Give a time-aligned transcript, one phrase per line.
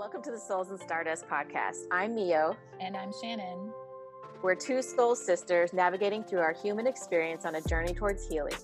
[0.00, 1.82] Welcome to the Souls and Stardust podcast.
[1.90, 2.56] I'm Mio.
[2.80, 3.70] And I'm Shannon.
[4.42, 8.54] We're two soul sisters navigating through our human experience on a journey towards healing.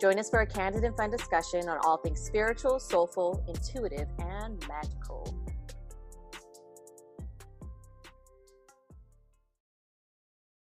[0.00, 4.58] Join us for a candid and fun discussion on all things spiritual, soulful, intuitive, and
[4.66, 5.24] magical.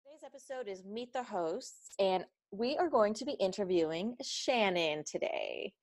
[0.03, 5.75] Today's episode is Meet the Hosts, and we are going to be interviewing Shannon today.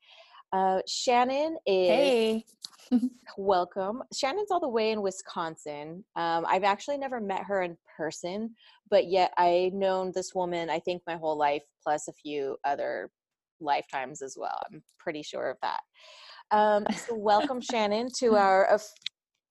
[0.51, 1.89] Uh, Shannon is.
[1.89, 2.45] Hey.
[3.37, 4.03] welcome.
[4.13, 6.03] Shannon's all the way in Wisconsin.
[6.15, 8.53] Um, I've actually never met her in person,
[8.89, 13.09] but yet I've known this woman, I think, my whole life, plus a few other
[13.61, 14.59] lifetimes as well.
[14.71, 15.79] I'm pretty sure of that.
[16.51, 18.77] Um, so, welcome, Shannon, to our uh,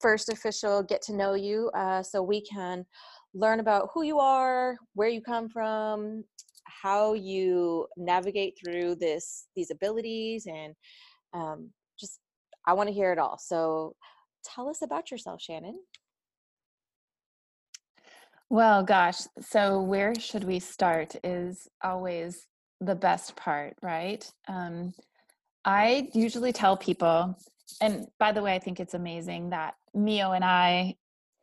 [0.00, 2.84] first official get to know you uh, so we can
[3.34, 6.24] learn about who you are, where you come from,
[6.82, 10.74] how you navigate through this these abilities and
[11.32, 12.20] um, just
[12.66, 13.38] i want to hear it all.
[13.38, 13.94] So
[14.44, 15.78] tell us about yourself shannon.
[18.48, 22.46] Well gosh so where should we start is always
[22.80, 24.28] the best part right?
[24.48, 24.94] Um,
[25.64, 27.36] i usually tell people
[27.80, 30.96] and by the way i think it's amazing that mio and i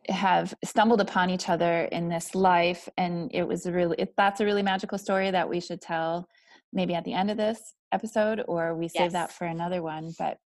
[0.09, 4.39] have stumbled upon each other in this life and it was a really it, that's
[4.39, 6.27] a really magical story that we should tell
[6.72, 9.13] maybe at the end of this episode or we save yes.
[9.13, 10.38] that for another one but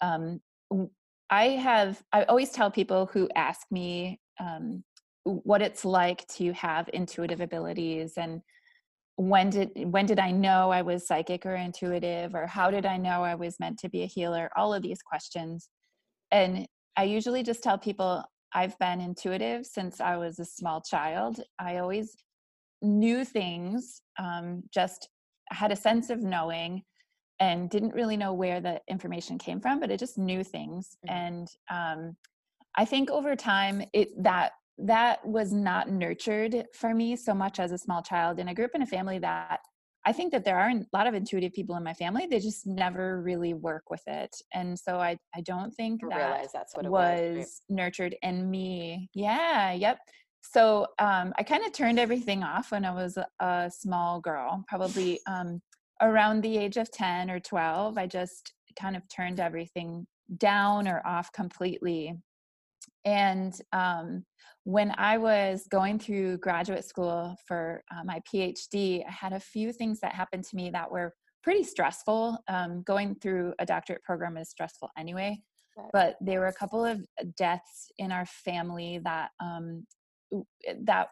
[0.00, 0.40] um
[1.30, 4.82] i have i always tell people who ask me um
[5.24, 8.40] what it's like to have intuitive abilities and
[9.16, 12.96] when did when did i know i was psychic or intuitive or how did i
[12.96, 15.68] know i was meant to be a healer all of these questions
[16.30, 21.40] and i usually just tell people I've been intuitive since I was a small child.
[21.58, 22.16] I always
[22.82, 25.08] knew things, um, just
[25.50, 26.82] had a sense of knowing
[27.40, 30.96] and didn't really know where the information came from, but I just knew things.
[31.06, 31.16] Mm-hmm.
[31.16, 32.16] And um,
[32.76, 37.72] I think over time, it that that was not nurtured for me so much as
[37.72, 38.38] a small child.
[38.38, 39.60] And I grew up in a family that
[40.04, 42.26] I think that there are a lot of intuitive people in my family.
[42.26, 46.74] They just never really work with it, and so I I don't think that that's
[46.74, 47.76] what it was, was right?
[47.76, 49.08] nurtured in me.
[49.14, 49.98] Yeah, yep.
[50.42, 54.64] So um, I kind of turned everything off when I was a, a small girl,
[54.68, 55.60] probably um,
[56.00, 57.96] around the age of ten or twelve.
[57.96, 60.06] I just kind of turned everything
[60.38, 62.14] down or off completely,
[63.04, 64.24] and um,
[64.64, 69.72] when I was going through graduate school for uh, my PhD, I had a few
[69.72, 72.38] things that happened to me that were pretty stressful.
[72.48, 75.40] Um, going through a doctorate program is stressful anyway,
[75.92, 77.04] but there were a couple of
[77.36, 79.84] deaths in our family that um,
[80.84, 81.08] that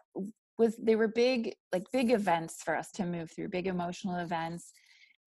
[0.57, 4.71] was they were big like big events for us to move through, big emotional events,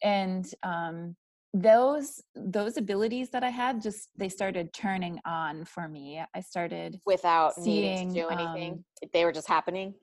[0.03, 1.15] and um,
[1.55, 6.21] those those abilities that I had just they started turning on for me.
[6.35, 8.73] I started without seeing to do anything.
[8.73, 9.95] Um, they were just happening.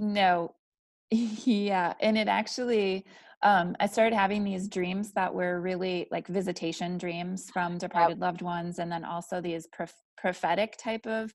[0.00, 0.54] No,
[1.10, 3.06] yeah, and it actually
[3.42, 8.42] um, I started having these dreams that were really like visitation dreams from departed loved
[8.42, 11.32] ones, and then also these prof- prophetic type of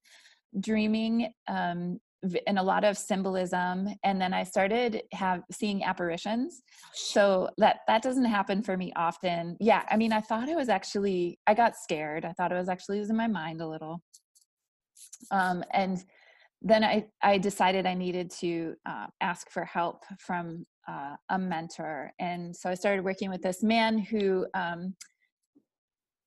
[0.59, 2.00] dreaming um,
[2.47, 6.61] and a lot of symbolism and then i started have seeing apparitions.
[6.66, 9.57] Oh, so that that doesn't happen for me often.
[9.59, 12.25] Yeah i mean i thought it was actually i got scared.
[12.25, 14.01] I thought it was actually losing my mind a little.
[15.31, 16.03] Um, and
[16.62, 22.12] then i i decided i needed to uh, ask for help from uh, a mentor.
[22.19, 24.95] And so i started working with this man who um,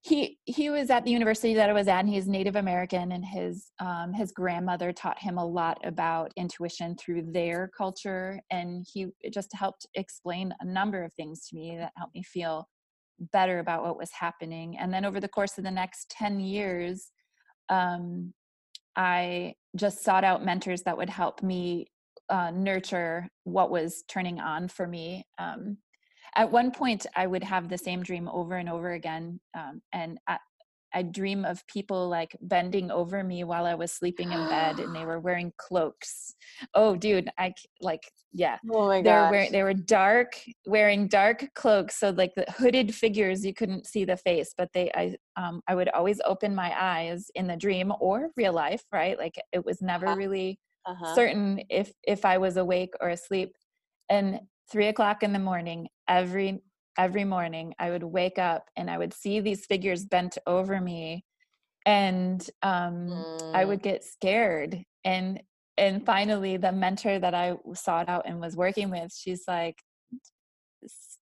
[0.06, 3.24] he he was at the university that I was at, and he's Native American, and
[3.24, 9.08] his um, his grandmother taught him a lot about intuition through their culture, and he
[9.32, 12.68] just helped explain a number of things to me that helped me feel
[13.32, 14.78] better about what was happening.
[14.78, 17.10] And then over the course of the next ten years,
[17.68, 18.32] um,
[18.94, 21.88] I just sought out mentors that would help me
[22.28, 25.26] uh, nurture what was turning on for me.
[25.38, 25.78] Um,
[26.36, 30.18] at one point i would have the same dream over and over again um, and
[30.28, 30.38] I,
[30.97, 34.97] I dream of people like bending over me while I was sleeping in bed and
[34.97, 36.34] they were wearing cloaks.
[36.72, 37.53] Oh dude, I
[37.83, 38.56] like yeah.
[38.72, 39.04] Oh my god.
[39.04, 43.53] They were wearing they were dark wearing dark cloaks so like the hooded figures you
[43.53, 47.47] couldn't see the face but they I um I would always open my eyes in
[47.47, 49.18] the dream or real life, right?
[49.18, 50.16] Like it was never uh-huh.
[50.16, 51.15] really uh-huh.
[51.15, 53.53] certain if if I was awake or asleep.
[54.09, 54.41] And
[54.71, 56.60] three o'clock in the morning every
[56.98, 61.24] every morning i would wake up and i would see these figures bent over me
[61.84, 63.54] and um, mm.
[63.54, 65.41] i would get scared and
[65.78, 69.77] and finally the mentor that i sought out and was working with she's like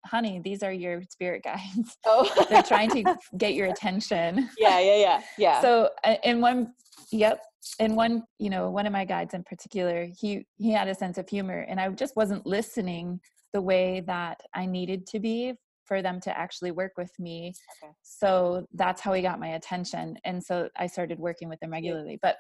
[0.07, 1.97] honey, these are your spirit guides.
[2.05, 4.49] Oh, They're trying to get your attention.
[4.59, 5.61] yeah, yeah, yeah, yeah.
[5.61, 6.75] So uh, in one,
[7.11, 7.45] yep,
[7.79, 11.19] in one, you know, one of my guides in particular, he he had a sense
[11.19, 13.21] of humor, and I just wasn't listening
[13.53, 15.55] the way that I needed to be
[15.85, 17.53] for them to actually work with me.
[17.83, 17.93] Okay.
[18.03, 22.19] So that's how he got my attention, and so I started working with him regularly.
[22.23, 22.37] But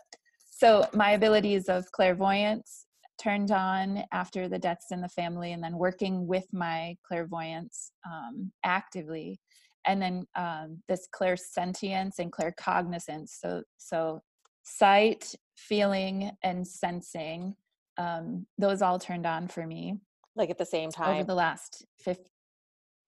[0.50, 2.86] so my abilities of clairvoyance
[3.22, 8.50] turned on after the deaths in the family and then working with my clairvoyance um,
[8.64, 9.38] actively
[9.86, 14.20] and then um, this clairsentience and claircognizance so so
[14.62, 17.54] sight feeling and sensing
[17.98, 19.98] um, those all turned on for me
[20.34, 21.16] like at the same time?
[21.16, 22.24] over the last 50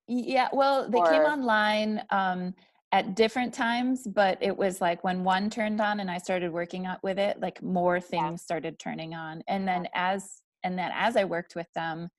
[0.07, 2.55] yeah well they came online um
[2.93, 6.85] at different times but it was like when one turned on and i started working
[6.85, 11.17] out with it like more things started turning on and then as and then as
[11.17, 12.11] i worked with them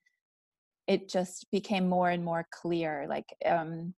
[0.88, 3.94] it just became more and more clear like um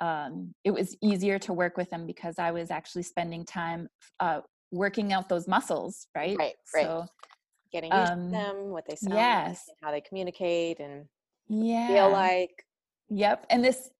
[0.00, 3.88] um it was easier to work with them because i was actually spending time
[4.20, 4.40] uh
[4.70, 6.84] working out those muscles right Right, right.
[6.84, 7.06] so
[7.72, 9.48] Getting used um, to them, what they sound yes.
[9.48, 11.04] like, and how they communicate and
[11.48, 12.64] yeah feel like.
[13.10, 13.46] Yep.
[13.50, 13.90] And this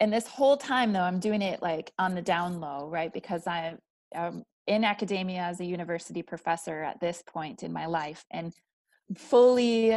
[0.00, 3.12] and this whole time though I'm doing it like on the down low, right?
[3.12, 3.78] Because I'm
[4.14, 8.52] um, in academia as a university professor at this point in my life and
[9.16, 9.90] fully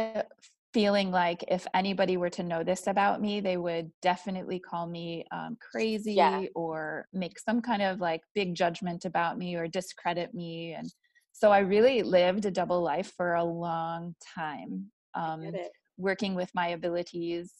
[0.74, 5.24] feeling like if anybody were to know this about me, they would definitely call me
[5.30, 6.14] um, crazy
[6.54, 10.74] or make some kind of like big judgment about me or discredit me.
[10.76, 10.92] And
[11.32, 14.90] so I really lived a double life for a long time.
[15.14, 15.52] Um,
[15.96, 17.52] working with my abilities.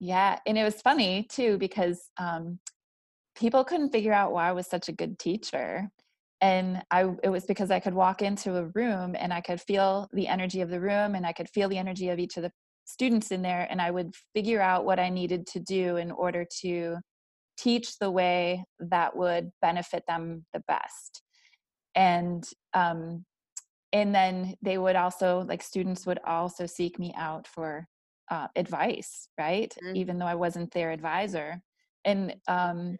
[0.00, 2.58] Yeah, and it was funny too because um,
[3.36, 5.90] people couldn't figure out why I was such a good teacher,
[6.40, 10.08] and I it was because I could walk into a room and I could feel
[10.12, 12.52] the energy of the room and I could feel the energy of each of the
[12.84, 16.44] students in there, and I would figure out what I needed to do in order
[16.62, 16.98] to
[17.56, 21.22] teach the way that would benefit them the best,
[21.94, 22.44] and
[22.74, 23.24] um,
[23.92, 27.86] and then they would also like students would also seek me out for
[28.30, 29.74] uh, advice right?
[29.82, 29.96] Mhm.
[29.96, 31.60] even though i wasn't their advisor.
[32.04, 32.96] And um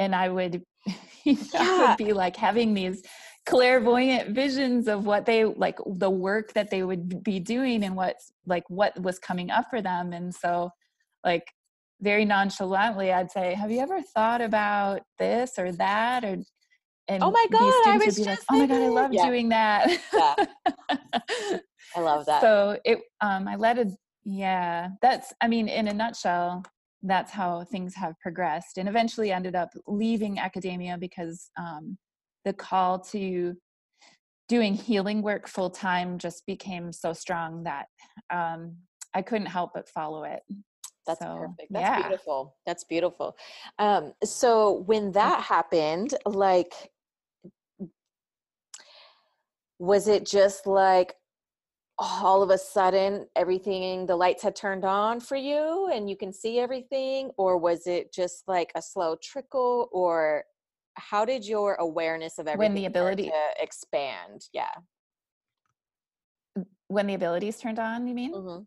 [0.00, 0.62] and i would
[1.24, 1.88] you know, Yeah.
[1.90, 3.02] would be like having these
[3.46, 8.32] clairvoyant visions of what they like the work that they would be doing and what's
[8.46, 10.70] like what was coming up for them and so
[11.24, 11.44] like
[12.00, 16.36] very nonchalantly i'd say have you ever thought about this or that or
[17.08, 19.12] and Oh my God, I was would be like just oh my god i love
[19.12, 19.26] Yeah.
[19.26, 19.98] doing that
[21.96, 22.40] I love that.
[22.42, 23.86] so it um i led a
[24.24, 26.62] yeah that's i mean in a nutshell
[27.02, 31.96] that's how things have progressed and eventually ended up leaving academia because um
[32.44, 33.54] the call to
[34.48, 37.86] doing healing work full time just became so strong that
[38.30, 38.76] um
[39.14, 40.42] i couldn't help but follow it
[41.06, 41.72] That's So, perfect.
[41.72, 42.02] That's yeah.
[42.02, 42.56] beautiful.
[42.66, 43.36] That's beautiful.
[43.78, 46.74] Um, so when that happened, like,
[49.78, 51.14] was it just like
[52.00, 56.32] all of a sudden everything, the lights had turned on for you and you can
[56.32, 57.30] see everything?
[57.36, 59.88] Or was it just like a slow trickle?
[59.92, 60.44] Or
[60.94, 64.46] how did your awareness of everything when the ability to expand?
[64.52, 64.70] Yeah.
[66.88, 68.66] when the abilities turned on you mean Mhm.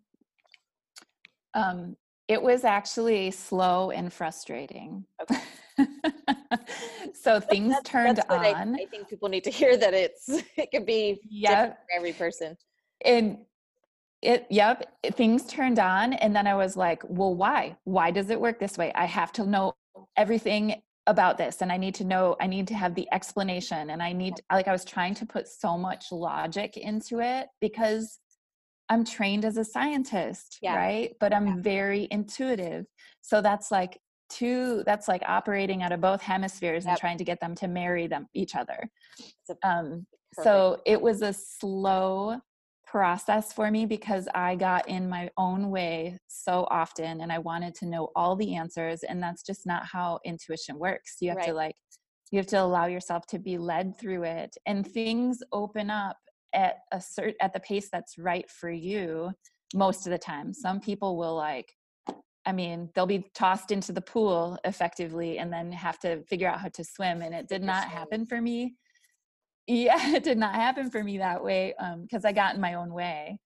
[1.56, 1.98] Um,
[2.28, 5.06] it was actually slow and frustrating.
[5.22, 5.42] Okay.
[7.13, 8.75] so things That's- turned that's what I- on.
[8.75, 11.50] I, think people need to hear that it's it could be yeah.
[11.50, 12.58] different for every person.
[13.03, 13.38] And
[14.22, 16.13] it, yep, it- things turned on.
[16.13, 17.75] And then I was like, well, why?
[17.83, 18.91] Why does it work this way?
[18.95, 19.74] I have to know
[20.15, 23.89] everything about this and I need to know, I need to have the explanation.
[23.89, 28.19] And I need, like, I was trying to put so much logic into it because
[28.88, 30.75] I'm trained as a scientist, Yeah.
[30.77, 31.13] right?
[31.19, 31.55] But I'm Yeah.
[31.57, 32.86] very intuitive.
[33.22, 37.41] So that's like two, that's like operating out of both hemispheres and trying to get
[37.41, 38.89] them to marry them each other.
[39.62, 40.07] Um,
[40.41, 42.39] so it was a slow
[42.94, 47.74] process for me because I got in my own way so often and I wanted
[47.78, 51.16] to know all the answers and that's just not how intuition works.
[51.20, 51.74] You have to like
[52.32, 56.18] you have to allow yourself to be led through it and things open up
[56.54, 59.32] at a cert at the pace that's right for you
[59.74, 60.54] most of the time.
[60.54, 61.74] Some people will like
[62.46, 66.60] I mean, they'll be tossed into the pool effectively and then have to figure out
[66.60, 68.76] how to swim and it did not happen for me
[69.67, 72.93] yeah it did not happen for me that way because i got in my own
[72.93, 73.39] way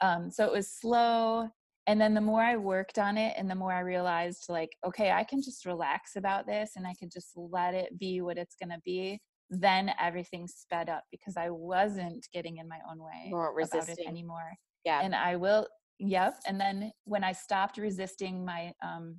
[0.00, 1.48] um, so it was slow
[1.86, 5.10] and then the more i worked on it and the more i realized like okay
[5.12, 8.56] i can just relax about this and i could just let it be what it's
[8.60, 13.26] going to be then everything sped up because i wasn't getting in my own way
[13.28, 14.08] You weren't about it resisting.
[14.08, 14.52] anymore
[14.84, 15.00] Yeah.
[15.02, 15.66] and i will
[15.98, 19.16] yep and then when i stopped resisting my um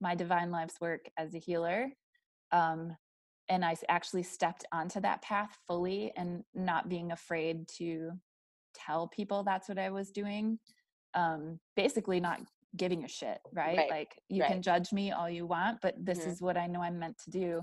[0.00, 1.88] my divine life's work as a healer
[2.52, 2.96] um
[3.48, 8.10] and i actually stepped onto that path fully and not being afraid to
[8.74, 10.58] tell people that's what i was doing
[11.14, 12.40] um basically not
[12.76, 14.48] giving a shit right, Right, like you right.
[14.48, 16.32] can judge me all you want but this Mhm.
[16.32, 17.60] is what i know i'm meant to do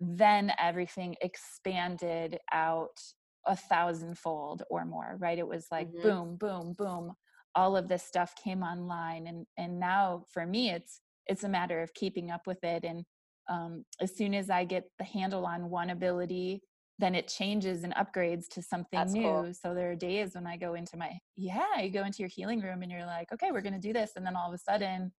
[0.00, 3.00] then everything expanded out
[3.46, 6.02] a thousandfold or more right it was like Mhm.
[6.02, 7.14] boom boom boom
[7.54, 11.80] all of this stuff came online and and now for me it's it's a matter
[11.80, 13.04] of keeping up with it and
[13.48, 16.62] um, as soon as i get the handle on one ability
[16.98, 19.22] then it changes and upgrades to something That's new.
[19.22, 19.52] Cool.
[19.52, 22.60] so there are days when i go into my yeah you go into your healing
[22.60, 24.58] room and you're like okay we're going to do this and then all of a
[24.58, 25.12] sudden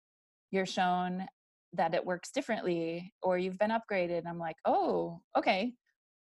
[0.52, 1.26] you're shown
[1.74, 5.74] that it works differently or you've been upgraded and i'm like oh okay.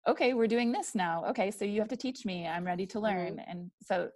[0.07, 1.25] Okay we're doing this now.
[1.29, 2.47] Okay so you have to teach me.
[2.47, 3.39] I'm ready to learn.
[3.47, 4.09] And so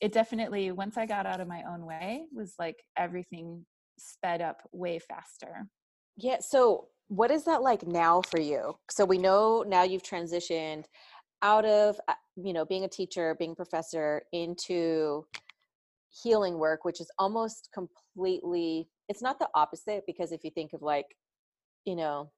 [0.00, 3.66] it definitely once i got out of my own way was like everything
[3.98, 5.66] sped up way faster.
[6.16, 6.38] Yeah.
[6.40, 8.76] So, what is that like now for you?
[8.90, 10.84] So, we know now you've transitioned
[11.42, 15.26] out of, uh, you know, being a teacher, being a professor into
[16.22, 20.82] healing work, which is almost completely, it's not the opposite because if you think of
[20.82, 21.16] like,
[21.84, 22.30] you know,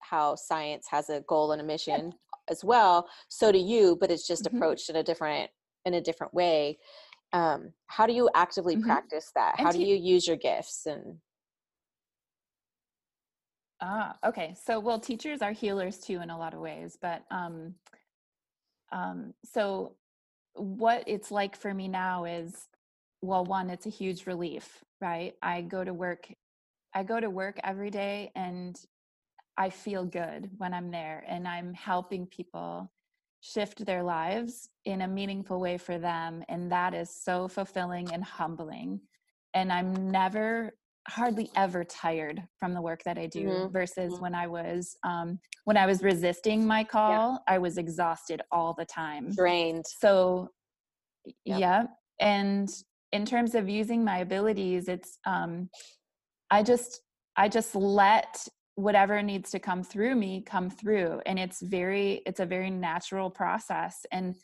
[0.00, 2.12] how science has a goal and a mission
[2.50, 4.54] as well, so do you, but it's just Mhm.
[4.54, 5.50] approached in a different,
[5.84, 6.78] in a different way.
[7.32, 8.84] Um, how do you actively Mhm.
[8.84, 9.54] practice that?
[9.58, 11.20] And How do you use your gifts and
[13.80, 14.54] Ah, okay.
[14.64, 17.74] So, well, teachers are healers too in a lot of ways, but um,
[18.90, 19.94] um, so
[20.54, 22.68] what it's like for me now is,
[23.22, 25.34] well, one, it's a huge relief, right?
[25.42, 26.28] I go to work,
[26.94, 28.78] I go to work every day, and
[29.56, 32.90] I feel good when I'm there, and I'm helping people
[33.40, 38.24] shift their lives in a meaningful way for them, and that is so fulfilling and
[38.24, 39.00] humbling.
[39.54, 40.74] And I'm never
[41.08, 44.20] hardly ever tired from the work that I do Mhm, versus mhm.
[44.20, 48.84] when I was um, when I was resisting my call, I was exhausted all the
[48.84, 49.32] time.
[49.34, 49.86] drained?
[49.86, 50.50] So
[51.44, 51.58] Yep.
[51.60, 51.86] yeah,
[52.20, 52.68] and
[53.12, 55.70] in terms of using my abilities, it's um,
[56.50, 57.02] I just
[57.36, 62.40] I just let whatever needs to come through me come through, and it's very it's
[62.40, 64.06] a very natural process.
[64.12, 64.34] And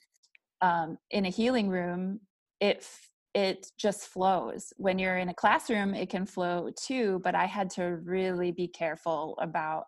[0.61, 2.21] um, in a healing room,
[2.61, 2.87] it
[3.35, 4.73] it just flows.
[4.77, 7.21] When you're in a classroom, it can flow too.
[7.25, 9.85] But I had to really be careful about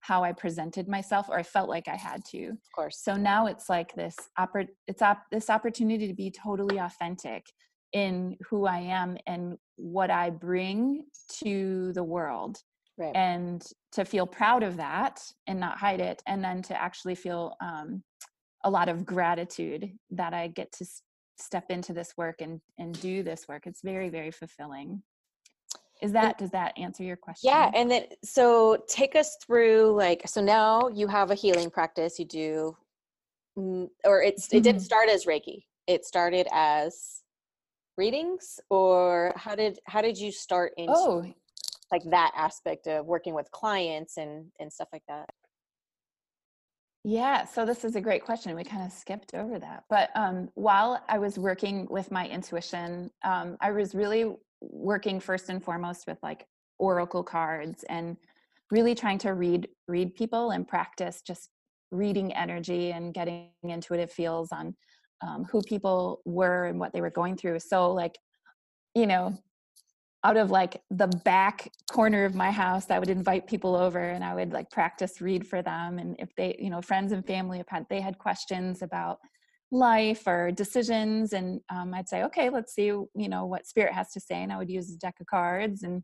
[0.00, 2.48] how I presented myself, or I felt like I had to.
[2.48, 2.98] Of course.
[3.02, 7.44] So now it's like this oppor- it's op- this opportunity to be totally authentic
[7.92, 11.04] in who I am and what I bring
[11.44, 12.58] to the world
[12.98, 13.14] Right.
[13.14, 17.54] and to feel proud of that and not hide it and then to actually feel
[17.60, 18.02] um,
[18.64, 20.84] a lot of gratitude that i get to
[21.38, 25.02] step into this work and and do this work it's very very fulfilling
[26.02, 30.22] is that does that answer your question Yeah, and then so take us through like
[30.26, 32.76] so now you have a healing practice you do
[33.56, 34.84] mm, or it's it didn't Mhm.
[34.84, 35.64] start as Reiki.
[35.86, 37.22] It started as
[37.96, 41.24] readings or how did how did you start into oh
[41.90, 45.28] like that aspect of working with clients and and stuff like that?
[47.04, 48.54] Yeah, so this is a great question.
[48.54, 49.84] We kind of skipped over that.
[49.88, 55.48] But um, while I was working with my intuition, um, I was really working first
[55.48, 56.46] and foremost with like
[56.78, 58.16] oracle cards and
[58.70, 61.48] really trying to read read people and practice just
[61.90, 64.74] reading energy and getting intuitive feels on
[65.26, 67.58] um, who people were and what they were going through.
[67.60, 68.18] So like,
[68.94, 69.38] you know,
[70.24, 74.24] out of like the back corner of my house i would invite people over and
[74.24, 75.98] i would like practice read for them.
[75.98, 79.18] And if they you know friends and family had they had questions about
[79.70, 84.10] life or decisions and um, i'd say okay let's see you know what spirit has
[84.12, 84.42] to say.
[84.42, 86.02] And i would use a deck of cards and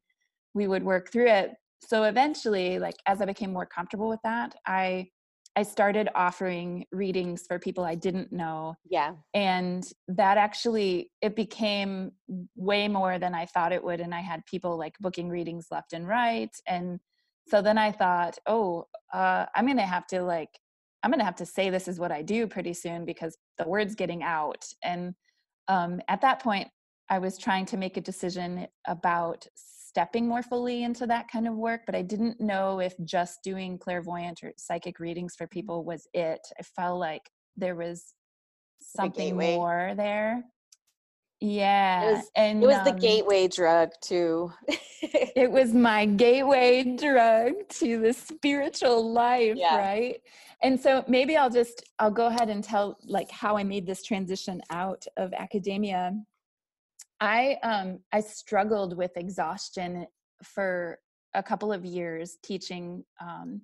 [0.55, 1.51] we would work through it.
[1.83, 5.09] So eventually like as i became more comfortable with that i
[5.57, 9.13] i started offering readings for people i didn't know Yeah.
[9.35, 12.13] and that actually it became
[12.57, 15.93] way more than i thought it would and i had people like booking readings left
[15.93, 16.99] and right and
[17.49, 20.51] so then i thought oh uh, i'm gonna have to like
[21.03, 23.95] i'm gonna have to say this is what i do pretty soon because the word's
[23.95, 25.15] getting out and
[25.69, 26.69] um, at that point
[27.11, 29.47] i was trying to make a decision about
[29.95, 33.79] stepping more fully into that kind of work but i didn't know if just doing
[33.79, 37.23] clairvoyant or psychic readings for people was it i felt like
[37.57, 38.15] there was
[38.81, 39.55] something gateway.
[39.55, 40.43] more there.
[41.41, 44.53] Yeah, was- and It was the um, gateway drug to
[45.43, 49.77] It was my gateway drug to the spiritual life, Yeah.
[49.77, 50.17] right?
[50.63, 54.03] And so maybe I'll just I'll go ahead and tell like how I made this
[54.03, 56.13] transition out of academia.
[57.21, 60.07] I um I struggled with exhaustion
[60.43, 60.99] for
[61.35, 63.63] a couple of years teaching um,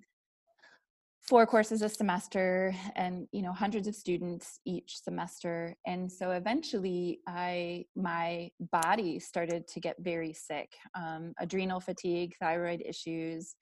[1.23, 5.77] four courses a semester and you know hundreds of students each semester.
[5.87, 12.83] And so eventually i my body started to get very sick um, adrenal fatigue thyroid
[12.85, 13.55] issues.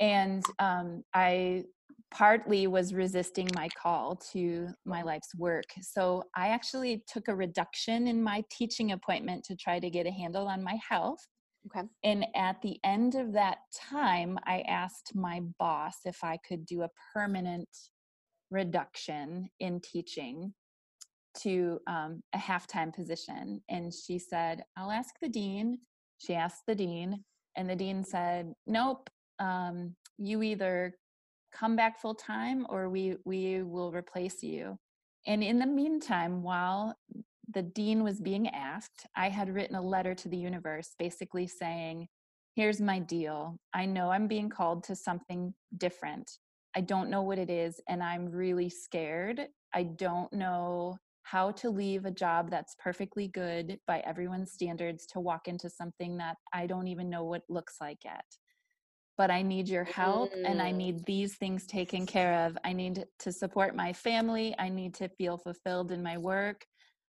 [0.00, 1.64] And um, i
[2.10, 8.06] partly was resisting my call to my life's work so i actually took a reduction
[8.06, 11.26] in my teaching appointment to try to get a handle on my health
[11.66, 11.86] Okay.
[12.04, 16.82] and at the end of that time, I asked my boss if I could do
[16.82, 17.68] a permanent
[18.50, 20.54] reduction in teaching
[21.38, 23.60] to um, a half time position.
[23.68, 25.78] And she said, I'll ask the dean.
[26.18, 27.24] She asked the dean,
[27.56, 30.94] and the dean said, Nope, um, you either
[31.58, 34.78] come back full time or we, we will replace you.
[35.26, 36.94] And in the meantime, while
[37.52, 42.08] the dean was being asked, I had written a letter to the universe basically saying,
[42.54, 43.58] Here's my deal.
[43.74, 46.30] I know I'm being called to something different.
[46.74, 49.48] I don't know what it is, and I'm really scared.
[49.74, 55.20] I don't know how to leave a job that's perfectly good by everyone's standards to
[55.20, 58.24] walk into something that I don't even know what looks like yet.
[59.16, 60.76] But I need your help and I Mm.
[60.76, 62.58] need these things taken care of.
[62.64, 64.54] I need to support my family.
[64.58, 66.66] I need to feel fulfilled in my work.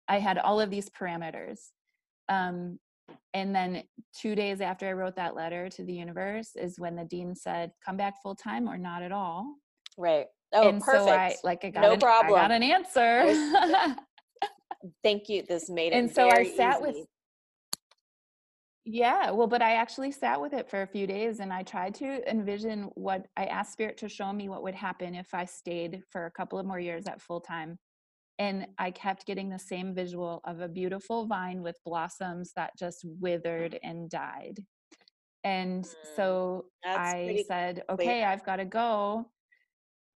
[0.06, 1.70] I had all of these parameters.
[2.28, 2.78] Um,
[3.32, 3.84] and then
[4.14, 7.72] two days after I wrote that letter to the universe is when the dean said,
[7.84, 9.56] "Come back full time or not at all."
[9.96, 10.26] Right.
[10.52, 11.06] Oh, and perfect.
[11.06, 13.96] so I like I got No an, I got an answer.
[15.02, 15.42] Thank you.
[15.42, 17.06] This made it and so I sat with easy.
[18.84, 21.94] Yeah, well, but I actually sat with it for a few days and I tried
[21.96, 26.02] to envision what I asked spirit to show me what would happen if I stayed
[26.10, 27.78] for a couple of more years at full time.
[28.38, 33.04] And I kept getting the same visual of a beautiful vine with blossoms that just
[33.04, 34.64] withered and died.
[35.44, 39.30] And Mm, so That's I said, okay, I've got to go.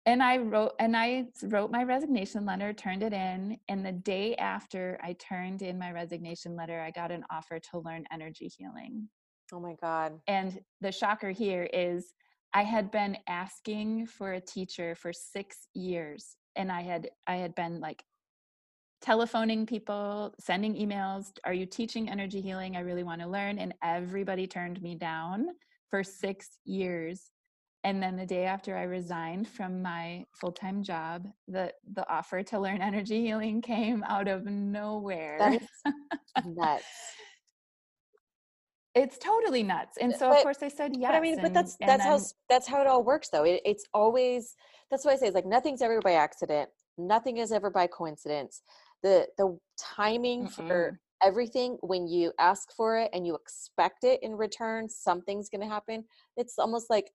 [0.09, 4.35] And I wrote and I wrote my resignation letter, turned it in, and the day
[4.37, 9.11] after I turned in my resignation letter, I got an offer to learn energy healing.
[9.53, 10.19] Oh my God.
[10.27, 12.15] And the shocker here is
[12.55, 17.55] I had been asking for a teacher for 6 years and I had I had
[17.55, 18.03] been like
[19.03, 22.77] telephoning people, sending emails, are you teaching energy healing?
[22.77, 25.49] I really want to learn and everybody turned me down
[25.91, 27.31] for 6 years.
[27.85, 32.59] And then the day after I resigned from my full-time job, the the offer to
[32.59, 35.59] learn energy healing came out of nowhere.
[36.45, 36.85] Nuts.
[38.95, 39.97] it's totally nuts.
[40.01, 41.11] And so of But- course I said yes.
[41.11, 43.45] But I mean, but that's that's how s- that's how it all works, though.
[43.45, 44.57] It, it's always
[44.91, 46.69] that's why I say it's like nothing's ever by accident.
[46.97, 48.63] Nothing is ever by coincidence.
[49.05, 50.97] The the timing for Mm-mm.
[51.23, 55.69] everything when you ask for it and you expect it in return, something's going to
[55.69, 56.05] happen.
[56.37, 57.13] It's almost like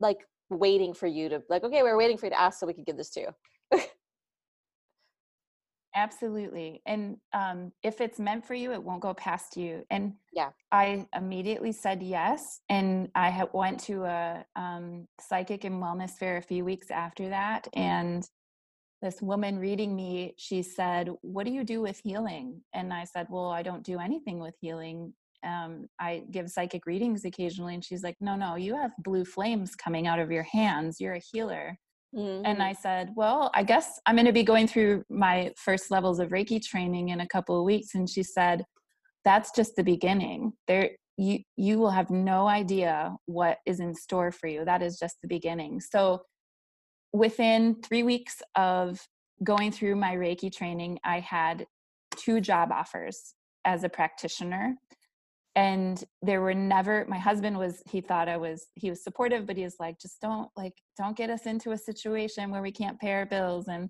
[0.00, 0.18] like
[0.50, 2.84] waiting for you to like okay, we're waiting for you to ask so we can
[2.84, 3.80] give this to you.
[5.96, 6.82] Absolutely.
[6.86, 9.84] And um, if it's meant for you, it won't go past you.
[9.90, 10.50] And Yeah.
[10.72, 12.60] I immediately said yes.
[12.68, 17.28] And I ha- went to a um, psychic and wellness fair a few weeks after
[17.28, 17.68] that.
[17.74, 18.28] And
[19.02, 22.62] this woman reading me, she said, What do you do with healing?
[22.72, 25.14] And I said, Well, I don't do anything with healing.
[25.44, 27.74] Um, I give psychic readings occasionally.
[27.74, 31.00] And she's like, No, no, you have blue flames coming out of your hands.
[31.00, 31.78] You're a healer.
[32.16, 32.60] And Mhm.
[32.60, 36.30] I said, Well, I guess I'm going to be going through my first levels of
[36.30, 37.94] Reiki training in a couple of weeks.
[37.94, 38.64] And she said,
[39.24, 40.52] That's just the beginning.
[40.68, 44.64] There, you, you will have no idea what is in store for you.
[44.64, 45.80] That is just the beginning.
[45.80, 46.22] So,
[47.12, 49.00] within three weeks of
[49.44, 51.66] going through my Reiki training, I had
[52.16, 54.76] two job offers as a practitioner
[55.56, 59.56] and there were never my husband was he thought i was he was supportive but
[59.56, 62.98] he was like just don't like don't get us into a situation where we can't
[62.98, 63.88] pay our bills and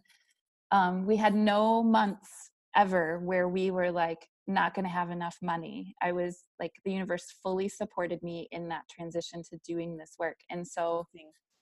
[0.70, 5.36] um, we had no months ever where we were like not going to have enough
[5.40, 5.94] money.
[6.02, 10.36] I was like the universe fully supported me in that transition to doing this work
[10.50, 11.06] and so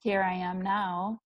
[0.02, 1.20] here i am now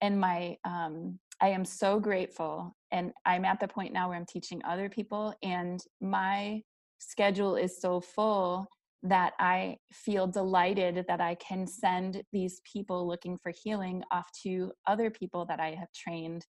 [0.00, 4.26] and my um, i am so grateful and i'm at the point now where i'm
[4.26, 6.62] teaching other people and my
[7.00, 8.66] schedule is so full
[9.02, 14.72] that I feel delighted that I can send these people looking for healing off to
[14.86, 16.44] other people that I have trained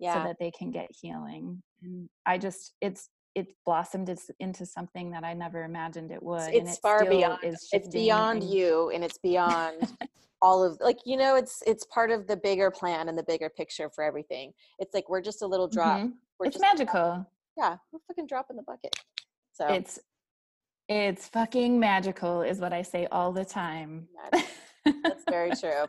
[0.00, 0.14] yeah.
[0.14, 1.62] so that they can get healing.
[1.82, 6.52] And I just it's it blossomed into something that I never imagined it would.
[6.52, 9.90] it's it far beyond- it's beyond and- you and it's beyond
[10.42, 13.48] all of like you know it's it's part of the bigger plan and the bigger
[13.48, 16.12] picture for everything it's like we're just a little drop Mhm.
[16.40, 17.24] we're It's just magical.
[17.56, 18.94] yeah we're fucking drop in the bucket
[19.52, 19.98] So it's
[20.88, 24.08] it's fucking magical, is what I say all the time.
[24.84, 25.86] That's very true.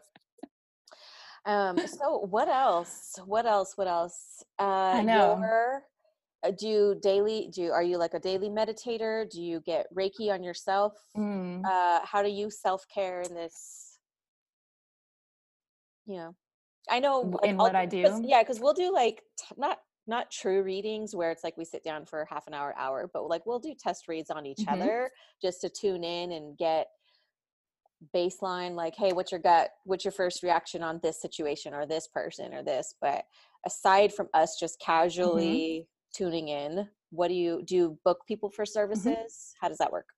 [1.45, 3.19] Um, so what else?
[3.25, 3.73] What else?
[3.75, 4.43] What else?
[4.59, 5.37] Uh, I know.
[5.39, 5.83] Your,
[6.45, 7.49] uh, do you daily?
[7.53, 9.29] Do you, are you like a daily meditator?
[9.29, 10.93] Do you get Reiki on yourself?
[11.17, 11.65] Mm.
[11.65, 13.97] Uh, how do you self care in this?
[16.05, 16.35] You know,
[16.89, 18.27] I know in what I cause- do?
[18.27, 21.83] yeah, because we'll do like t- not not true readings where it's like we sit
[21.83, 24.67] down for half an hour, hour, but like we'll do test reads on each Mhm.
[24.67, 25.09] other
[25.41, 26.87] just to tune in and get
[28.13, 32.05] baseline like hey what's your gut what's your first reaction on this situation or this
[32.07, 33.23] person or this but
[33.65, 34.77] aside from us just
[35.21, 35.63] Mm-hmm.
[35.63, 39.13] casually tuning in what do you do you book people for Mm-hmm.
[39.13, 40.09] services how does that work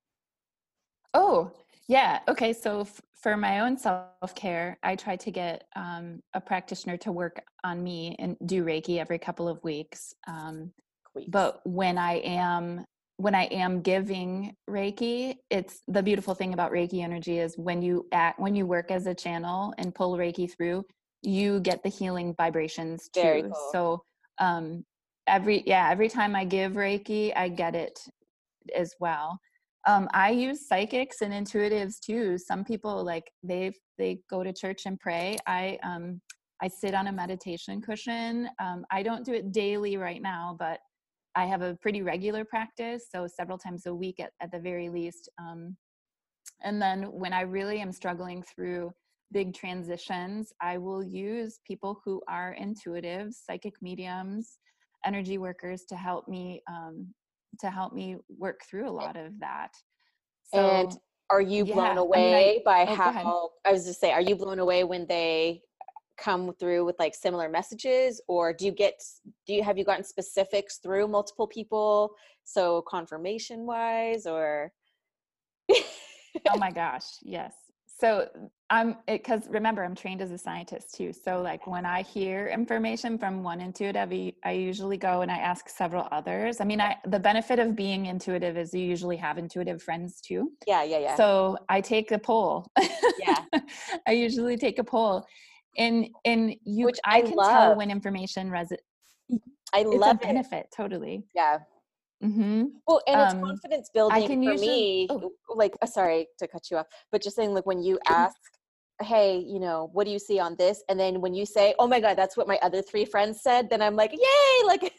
[1.13, 1.51] Oh,
[1.87, 2.19] yeah.
[2.27, 2.53] Okay.
[2.53, 7.11] So f- for my own self care, I try to get um, a practitioner to
[7.11, 10.13] work on me and do Reiki every couple of weeks.
[10.27, 10.71] Um,
[11.11, 11.29] Queeks.
[11.29, 12.85] but when I am
[13.17, 18.07] when I am giving Reiki, it's the beautiful thing about Reiki energy is when you
[18.11, 20.83] act when you work as a channel and pull Reiki through,
[21.21, 23.21] you get the healing vibrations too.
[23.21, 23.69] Very cool.
[23.71, 24.03] So
[24.39, 24.83] um,
[25.27, 27.99] every yeah every time I give Reiki, I get it
[28.75, 29.39] as well
[29.85, 34.83] um, i use psychics and intuitives too some people like they they go to church
[34.85, 36.19] and pray i um
[36.61, 40.79] i sit on a meditation cushion um, i don't do it daily right now but
[41.35, 44.89] i have a pretty regular practice so several times a week at, at the very
[44.89, 45.75] least um,
[46.63, 48.91] and then when i really am struggling through
[49.31, 54.59] big transitions i will use people who are intuitive psychic mediums
[55.05, 57.07] energy workers to help me um,
[57.59, 59.71] to help me work through a lot of that.
[60.53, 60.91] And
[61.29, 64.11] are you blown yeah, I mean, I- away by oh, how i was just say
[64.11, 65.59] are you blown away when they
[66.17, 68.93] come through with like similar messages or do you get
[69.47, 72.11] do you have you gotten specifics through multiple people
[72.43, 74.71] so confirmation wise or
[76.49, 77.53] oh my gosh, yes.
[77.97, 78.27] So
[78.69, 81.13] I'm because remember I'm trained as a scientist too.
[81.13, 84.11] So like when I hear information from one intuitive,
[84.43, 86.59] I- usually go and I ask several others.
[86.59, 90.51] I mean, I the benefit of being intuitive is you usually have intuitive friends too.
[90.67, 92.67] yeah yeah yeah So I take a poll.
[93.19, 93.43] Yeah.
[94.07, 95.25] I usually take a poll.
[95.77, 97.51] And and you Which I I can love.
[97.51, 98.83] tell when information resi-
[99.73, 101.23] i it's love a it benefit totally.
[101.33, 101.59] yeah
[102.21, 105.31] hmm well and it's Um, confidence building for usually- me oh.
[105.55, 108.35] like uh, sorry to cut you off but just saying like when you ask
[109.01, 110.81] hey you know what do you see on this?
[110.87, 113.69] and then when you say oh my god that's what my other three friends said
[113.69, 114.55] then i'm like yay!
[114.65, 114.93] like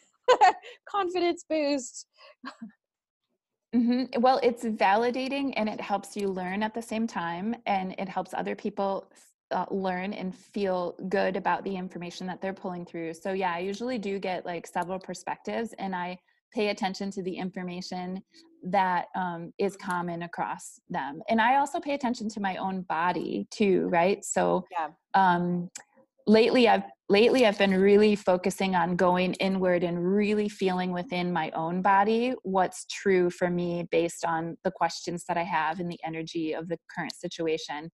[0.91, 2.07] confidence boost.
[3.75, 8.09] Hmm Well, it's validating and it helps you learn at the same time, and it
[8.09, 9.11] helps other people
[9.51, 13.15] uh, learn and feel good about the information that they're pulling through.
[13.15, 16.19] So, yeah, I usually do get like several perspectives, and I
[16.53, 18.23] pay attention to the information
[18.63, 21.21] that um, is common across them.
[21.29, 24.25] And I also pay attention to my own body too, right?
[24.25, 24.89] So, Yeah.
[25.15, 25.71] um,
[26.27, 31.51] lately i've lately i've been really focusing on going inward and really feeling within my
[31.53, 36.01] own body what's true for me based on the questions that i have and the
[36.05, 37.89] energy of the current situation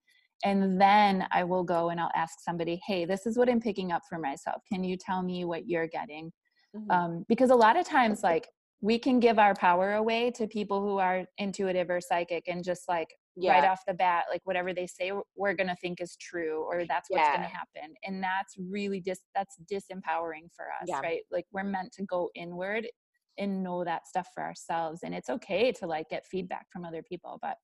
[0.44, 3.92] and then i will go and i'll ask somebody hey this is what i'm picking
[3.92, 6.32] up for myself can you tell me what you're getting
[6.74, 6.88] Mhm.
[6.90, 8.48] um, because a lot of times like
[8.80, 12.88] we can give our power away to people who are intuitive or psychic and just
[12.88, 16.62] like right off the bat like whatever they say we're going to think is true
[16.64, 21.00] or that's what's going to happen and that's really dis that's disempowering for us Yeah.
[21.02, 22.86] right like we're meant to go inward
[23.38, 27.02] and know that stuff for ourselves and it's okay to like get feedback from other
[27.02, 27.56] people but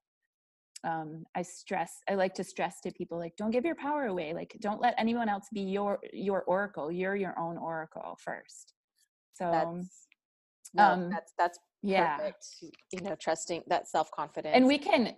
[0.84, 4.32] um i stress i like to stress to people like don't give your power away
[4.32, 8.74] like don't let anyone else be your your oracle you're your own oracle first
[9.38, 10.06] so that's
[10.74, 12.18] no, um, that's that's yeah.
[12.92, 14.54] you know trusting that self-confidence.
[14.54, 15.14] and we can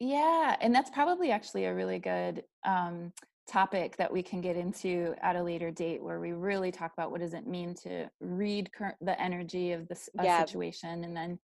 [0.00, 3.12] yeah and that's probably actually a really good um,
[3.48, 7.10] topic that we can get into at a later date where we really talk about
[7.10, 10.44] what does it mean to read cur- the energy of this a Yeah.
[10.44, 11.38] situation and then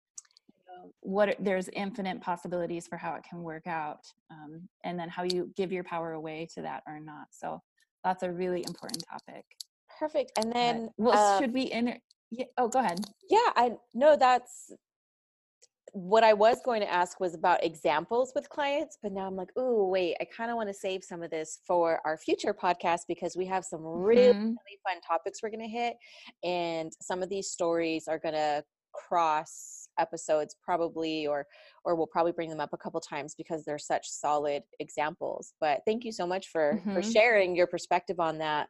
[1.02, 5.52] what there's infinite possibilities for how it can work out um, and then how you
[5.58, 7.28] give your power away to that or not.
[7.32, 7.62] So
[8.04, 9.46] that's a really important topic
[10.00, 11.98] perfect and then well uh, should we enter
[12.32, 14.72] yeah, oh go ahead yeah i know that's
[15.94, 19.50] what i was going to ask was about examples with clients but now i'm like
[19.58, 23.02] oh wait i kind of want to save some of this for our future podcast
[23.08, 24.34] because we have some really Mhm.
[24.36, 25.96] really fun topics we're going to hit
[26.44, 31.46] and some of these stories are going to cross episodes probably or
[31.86, 35.82] or we'll probably bring them up a couple times because they're such solid examples but
[35.86, 37.14] thank you so much for for Mhm.
[37.14, 38.70] sharing your perspective on that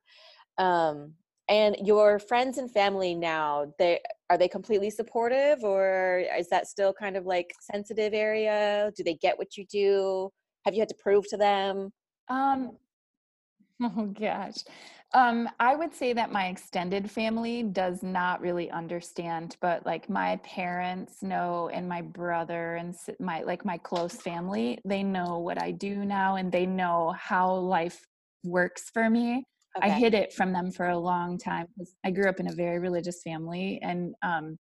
[0.60, 1.14] um
[1.50, 6.94] and your friends and family now they are they completely supportive or is that still
[6.94, 8.92] kind of like sensitive area?
[8.96, 10.30] Do they get what you do?
[10.66, 11.90] Have you had to prove to them?
[12.28, 12.78] Um
[13.82, 14.58] oh gosh.
[15.14, 20.36] Um i would say that my extended family does not really understand but like my
[20.44, 25.72] parents know and my brother and my like my close family they know what i
[25.72, 28.06] do now and they know how life
[28.44, 29.46] works for me
[29.80, 29.92] Okay.
[29.92, 32.54] I hid it from them for a long time because I grew up in a
[32.54, 34.58] very religious family, and um,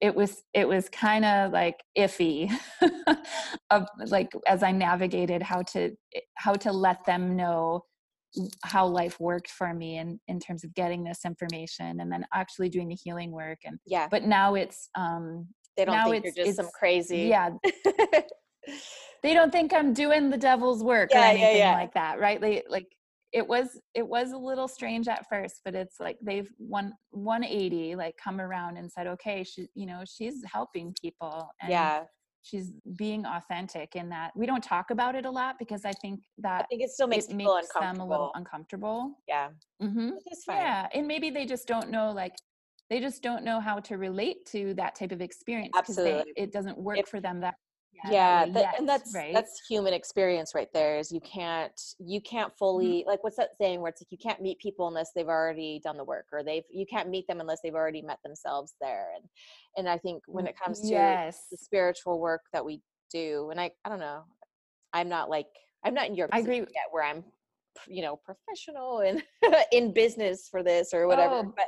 [0.00, 2.50] it was it was kind of like iffy
[3.70, 5.94] of like as I navigated how to
[6.36, 7.84] how to let them know
[8.64, 12.68] how life worked for me in in terms of getting this information and then actually
[12.68, 15.46] doing the healing work and yeah but now it's um
[15.76, 17.50] they don't think you're just some crazy yeah
[19.22, 21.74] they don't think i'm doing the devil's work yeah, or anything yeah, yeah.
[21.74, 22.86] like that right they like
[23.32, 27.94] it was it was a little strange at first but it's like they've one 180
[27.96, 32.02] like come around and said okay she you know she's helping people and yeah.
[32.42, 34.32] she's being authentic in that.
[34.34, 37.06] We don't talk about it a lot because i think that i think it still
[37.06, 39.12] makes, it makes them a little uncomfortable.
[39.28, 39.48] yeah.
[39.82, 40.10] Mm-hmm.
[40.48, 42.34] yeah and maybe they just don't know like
[42.88, 46.76] they just don't know how to relate to that type of experience because it doesn't
[46.76, 47.54] work it, for them that
[48.08, 49.34] yeah that, and that's right?
[49.34, 52.58] that's human experience right there is you can't you can't mm-hmm.
[52.58, 53.08] fully mm-hmm.
[53.08, 55.96] like what's that saying where it's like you can't meet people unless they've already done
[55.96, 59.24] the work or they've you can't meet them unless they've already met themselves there and
[59.76, 61.46] and i think when it comes to yes.
[61.50, 62.80] the spiritual work that we
[63.12, 64.22] do and i i don't know
[64.92, 65.46] i'm not like
[65.84, 67.24] i'm not in your i agree yet where i'm
[67.86, 69.22] you know professional and
[69.72, 71.52] in business for this or whatever oh.
[71.56, 71.66] but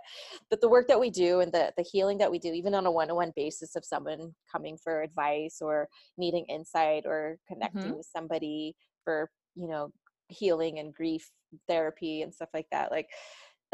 [0.51, 2.87] but the work that we do and the the healing that we do even on
[2.87, 5.89] a one-on-one basis of someone coming for advice or
[6.19, 7.97] needing insight or connecting mm-hmm.
[7.97, 9.91] with somebody for you know
[10.29, 11.31] healing and grief
[11.69, 13.09] therapy and stuff like that like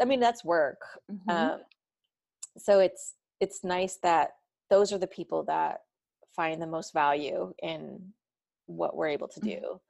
[0.01, 1.29] i mean that's work mm-hmm.
[1.29, 1.59] um
[2.57, 4.31] so it's it's nice that
[4.69, 5.79] those are the people that
[6.35, 7.99] find the most value in
[8.65, 9.61] what we're able to mm-hmm.
[9.61, 9.81] do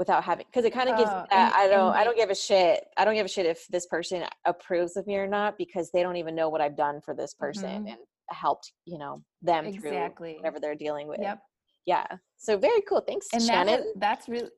[0.00, 2.34] without having because it kind of gives oh, that, I don't I don't give a
[2.34, 2.86] shit.
[2.96, 6.02] I don't give a shit if this person approves of me or not because they
[6.02, 7.86] don't even know what I've done for this person mm-hmm.
[7.88, 7.98] and
[8.30, 10.32] helped, you know, them exactly.
[10.32, 11.20] through whatever they're dealing with.
[11.20, 11.38] Yep.
[11.84, 12.06] Yeah.
[12.38, 13.02] So very cool.
[13.06, 13.80] Thanks, and Shannon.
[13.80, 14.48] That, that's really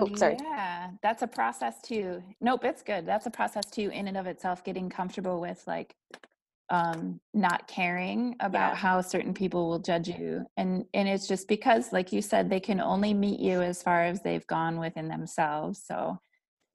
[0.00, 0.36] Oh, sorry.
[0.40, 2.22] Yeah, that's a process too.
[2.40, 3.04] Nope, it's good.
[3.04, 5.92] That's a process too in and of itself getting comfortable with like
[6.70, 8.74] um not caring about yeah.
[8.74, 12.60] how certain people will judge you and and it's just because like you said they
[12.60, 16.18] can only meet you as far as they've gone within themselves so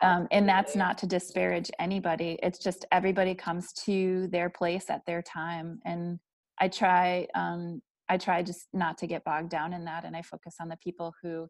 [0.02, 5.06] um and that's not to disparage anybody it's just everybody comes to their place at
[5.06, 6.20] their time and
[6.60, 7.80] i try um
[8.10, 10.78] i try just not to get bogged down in that and i focus on the
[10.78, 11.48] people who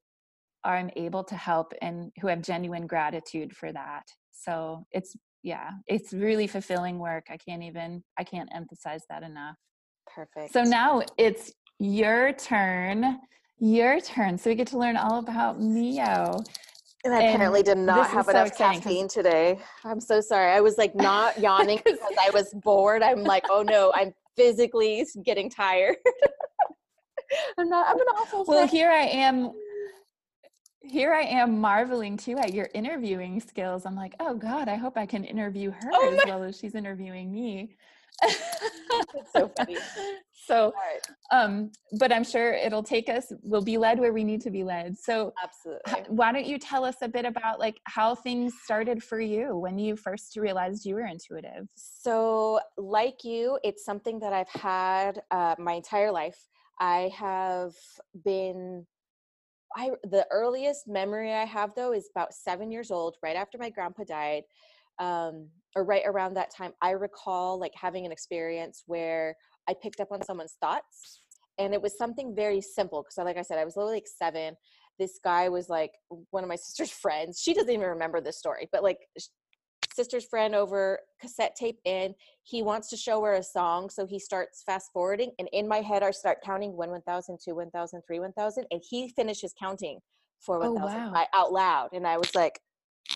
[0.65, 5.71] are I'm able to help and who have genuine gratitude for that so it's yeah
[5.87, 9.57] it's really fulfilling work i can't even i can't emphasize that enough
[10.13, 13.19] perfect so now it's your turn
[13.59, 16.39] your turn so we get to learn all about mio
[17.05, 19.59] and I apparently did not have enough so caffeine today.
[19.83, 20.53] I'm so sorry.
[20.53, 23.03] I was like not yawning because I was bored.
[23.03, 25.97] I'm like, oh no, I'm physically getting tired.
[27.57, 27.89] I'm not.
[27.89, 28.45] I'm an awful.
[28.47, 29.51] Well, here I am
[30.83, 33.85] here I am marveling too at your interviewing skills.
[33.85, 36.75] I'm like, oh God, I hope I can interview her oh as well as she's
[36.75, 37.75] interviewing me.
[38.21, 39.77] That's so funny.
[40.45, 40.73] so,
[41.31, 44.63] um, but I'm sure it'll take us, we'll be led where we need to be
[44.63, 44.97] led.
[44.97, 46.13] So, absolutely.
[46.13, 49.79] Why don't you tell us a bit about like how things started for you when
[49.79, 51.67] you first realized you were intuitive?
[51.75, 56.37] So, like you, it's something that I've had uh, my entire life.
[56.79, 57.73] I have
[58.25, 58.85] been
[59.75, 63.69] I the earliest memory I have though is about seven years old, right after my
[63.69, 64.43] grandpa died,
[64.99, 66.71] um, or right around that time.
[66.81, 69.35] I recall like having an experience where
[69.67, 71.21] I picked up on someone's thoughts,
[71.57, 74.55] and it was something very simple because, like I said, I was literally like seven.
[74.99, 75.91] This guy was like
[76.29, 77.39] one of my sister's friends.
[77.41, 78.99] She doesn't even remember this story, but like
[79.93, 84.19] sister's friend over cassette tape in he wants to show her a song so he
[84.19, 88.19] starts fast forwarding and in my head i start counting 1 1000 2 1000 3
[88.19, 89.99] 1000 and he finishes counting
[90.39, 91.25] for 1000 oh, wow.
[91.33, 92.59] out loud and i was like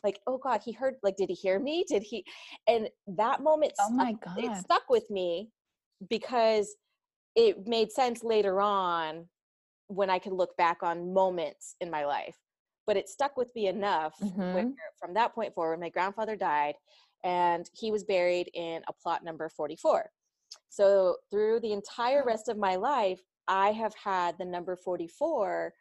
[0.03, 1.85] like oh god he heard like did he hear me?
[1.87, 2.23] Did he?
[2.67, 4.37] And that moment oh my god.
[4.37, 5.49] it stuck with me
[6.09, 6.75] because
[7.35, 9.27] it made sense later on
[9.87, 12.35] when i could look back on moments in my life
[12.87, 14.53] but it stuck with me enough mm-hmm.
[14.53, 16.73] where from that point forward my grandfather died
[17.23, 20.09] and he was buried in a plot number 44
[20.69, 25.73] so through the entire rest of my life i have had the number 44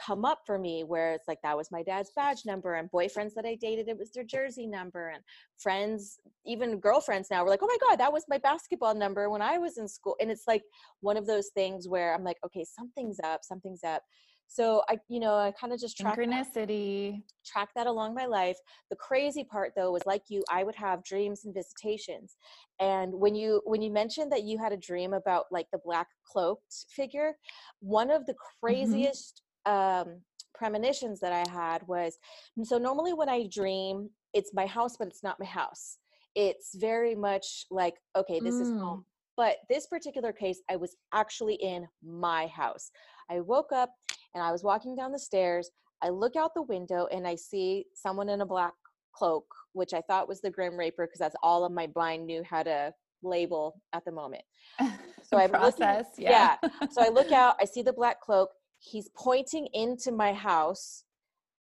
[0.00, 3.34] come up for me where it's like that was my dad's badge number and boyfriends
[3.34, 5.22] that I dated it was their jersey number and
[5.58, 9.42] friends even girlfriends now were like oh my god that was my basketball number when
[9.42, 10.16] I was in school.
[10.20, 10.62] And it's like
[11.00, 14.02] one of those things where I'm like okay something's up something's up
[14.52, 18.26] so I, you know, I kind of just track synchronicity, that, track that along my
[18.26, 18.56] life.
[18.90, 22.36] The crazy part though was like you, I would have dreams and visitations.
[22.80, 26.08] And when you when you mentioned that you had a dream about like the black
[26.26, 27.34] cloaked figure,
[27.78, 28.66] one of the mm-hmm.
[28.66, 30.10] craziest mm-hmm.
[30.10, 30.20] um,
[30.52, 32.18] premonitions that I had was
[32.64, 35.98] so normally when I dream, it's my house, but it's not my house.
[36.34, 38.62] It's very much like, okay, this mm.
[38.62, 39.04] is home.
[39.36, 42.90] But this particular case, I was actually in my house.
[43.30, 43.94] I woke up
[44.34, 45.70] and I was walking down the stairs.
[46.02, 48.72] I look out the window and I see someone in a black
[49.12, 52.42] cloak, which I thought was the Grim Reaper because that's all of my blind knew
[52.42, 54.42] how to label at the moment.
[55.22, 56.56] So I process, looking, yeah.
[56.60, 56.88] yeah.
[56.90, 58.50] So I look out, I see the black cloak.
[58.80, 61.04] He's pointing into my house,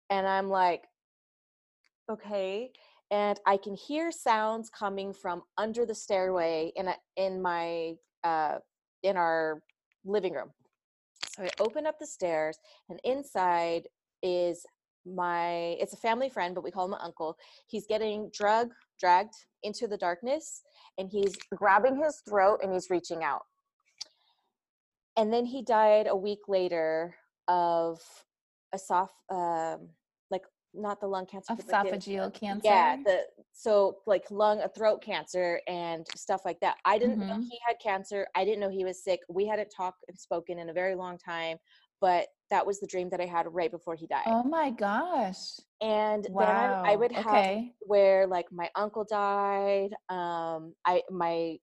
[0.10, 0.86] and I'm like,
[2.10, 2.72] okay.
[3.12, 8.58] And I can hear sounds coming from under the stairway in a, in my uh,
[9.04, 9.62] in our
[10.04, 10.50] living room.
[11.36, 12.58] So I open up the stairs,
[12.90, 13.88] and inside
[14.22, 14.66] is
[15.06, 17.36] my it's a family friend, but we call him uncle.
[17.68, 18.70] He's getting drug
[19.00, 20.62] dragged into the darkness,
[20.98, 23.42] and he's grabbing his throat and he's reaching out.
[25.18, 27.16] And then he died a week later
[27.48, 28.00] of
[28.74, 29.90] a soft um,
[30.74, 36.06] not the lung cancer esophageal cancer yeah the so like lung a throat cancer and
[36.16, 37.30] stuff like that i didn't mm-hmm.
[37.30, 40.60] know he had cancer i didn't know he was sick we hadn't talked and spoken
[40.60, 41.58] in a very long time
[42.02, 45.60] but that was the dream that i had right before he died oh my gosh
[45.82, 46.46] and wow.
[46.46, 47.72] then i would have okay.
[47.82, 51.56] where like my uncle died um i my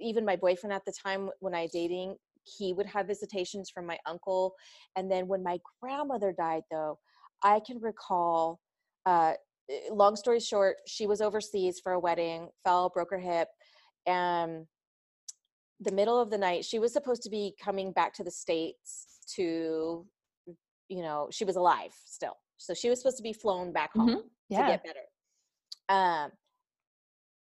[0.00, 3.98] even my boyfriend at the time when i dating he would have visitations from my
[4.06, 4.54] uncle
[4.96, 6.98] and then when my grandmother died though
[7.42, 8.60] I can recall,
[9.06, 9.34] uh,
[9.90, 13.48] long story short, she was overseas for a wedding, fell, broke her hip,
[14.06, 14.66] and
[15.80, 19.18] the middle of the night, she was supposed to be coming back to the States
[19.34, 20.06] to,
[20.88, 22.36] you know, she was alive still.
[22.56, 24.26] So she was supposed to be flown back home mm-hmm.
[24.48, 24.62] yeah.
[24.62, 25.00] to get better.
[25.88, 26.30] Um,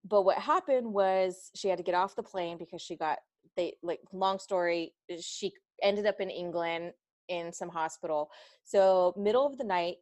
[0.08, 3.18] but what happened was she had to get off the plane because she got
[3.56, 6.92] they like long story she ended up in england
[7.28, 8.30] in some hospital.
[8.64, 9.96] So middle of the night,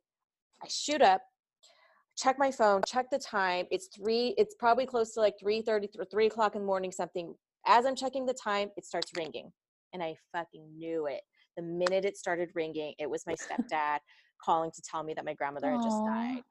[0.62, 1.22] I shoot up,
[2.16, 3.66] check my phone, check the time.
[3.70, 4.34] It's three.
[4.38, 6.92] It's probably close to like three thirty or three o'clock in the morning.
[6.92, 7.34] Something.
[7.66, 9.52] As I'm checking the time, it starts ringing,
[9.92, 11.20] and I fucking knew it.
[11.56, 13.98] The minute it started ringing, it was my stepdad
[14.42, 16.42] calling to tell me that my grandmother had just died,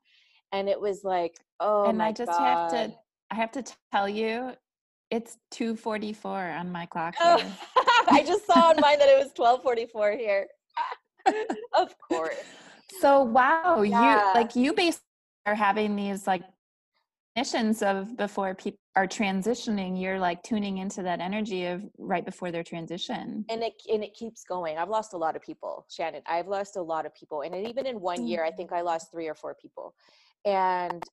[0.51, 2.41] and it was like, oh and my I just God.
[2.41, 2.93] have to.
[3.31, 4.55] I have to tell you,
[5.09, 7.15] it's 2:44 on my clock.
[7.21, 7.57] Oh,
[8.11, 10.47] I just saw on mine that it was 12:44 here.
[11.73, 12.35] of course.
[13.01, 14.27] So wow, yeah.
[14.27, 15.01] you like you basically
[15.45, 16.43] are having these like
[17.35, 22.49] missions of before people are transitioning you're like tuning into that energy of right before
[22.49, 26.21] their transition and it and it keeps going i've lost a lot of people shannon
[26.27, 28.55] i've lost a lot of people and even in one year i mm.
[28.55, 29.93] think i lost three or four people
[30.45, 31.03] and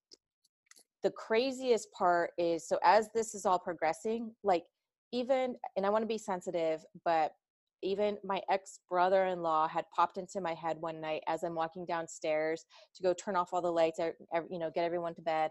[1.03, 4.63] the craziest part is so as this is all progressing like
[5.11, 7.33] even and i want to be sensitive but
[7.83, 11.55] even my ex brother in law had popped into my head one night as I'm
[11.55, 12.65] walking downstairs
[12.95, 15.51] to go turn off all the lights, you know, get everyone to bed.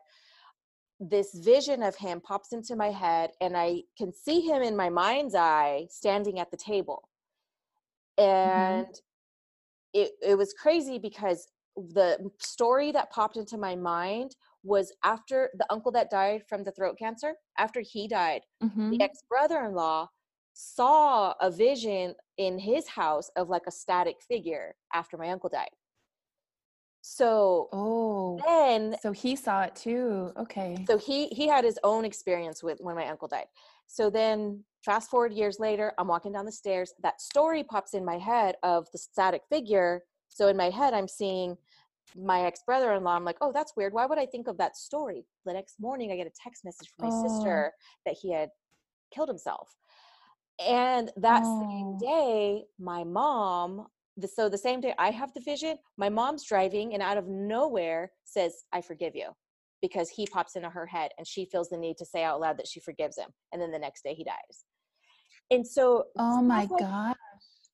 [0.99, 4.89] This vision of him pops into my head, and I can see him in my
[4.89, 7.09] mind's eye standing at the table.
[8.19, 8.29] Mm-hmm.
[8.29, 10.01] And mm-hmm.
[10.01, 15.65] it, it was crazy because the story that popped into my mind was after the
[15.71, 18.91] uncle that died from the throat cancer, after he died, mm-hmm.
[18.91, 20.07] the ex brother in law
[20.53, 25.69] saw a vision in his house of like a static figure after my uncle died.
[27.03, 30.31] So oh then so he saw it too.
[30.37, 30.85] Okay.
[30.87, 33.47] So he he had his own experience with when my uncle died.
[33.87, 36.93] So then fast forward years later, I'm walking down the stairs.
[37.01, 40.03] That story pops in my head of the static figure.
[40.29, 41.57] So in my head, I'm seeing
[42.15, 43.15] my ex brother in law.
[43.15, 43.93] I'm like, oh, that's weird.
[43.93, 45.25] Why would I think of that story?
[45.45, 47.27] The next morning, I get a text message from my oh.
[47.27, 47.73] sister
[48.05, 48.49] that he had
[49.13, 49.75] killed himself.
[50.59, 51.61] And that oh.
[51.61, 53.87] same day, my mom,
[54.17, 57.27] the, so the same day I have the vision, my mom's driving and out of
[57.27, 59.29] nowhere says, I forgive you
[59.81, 62.57] because he pops into her head and she feels the need to say out loud
[62.59, 63.29] that she forgives him.
[63.51, 64.65] And then the next day he dies.
[65.49, 67.15] And so, oh my like, God.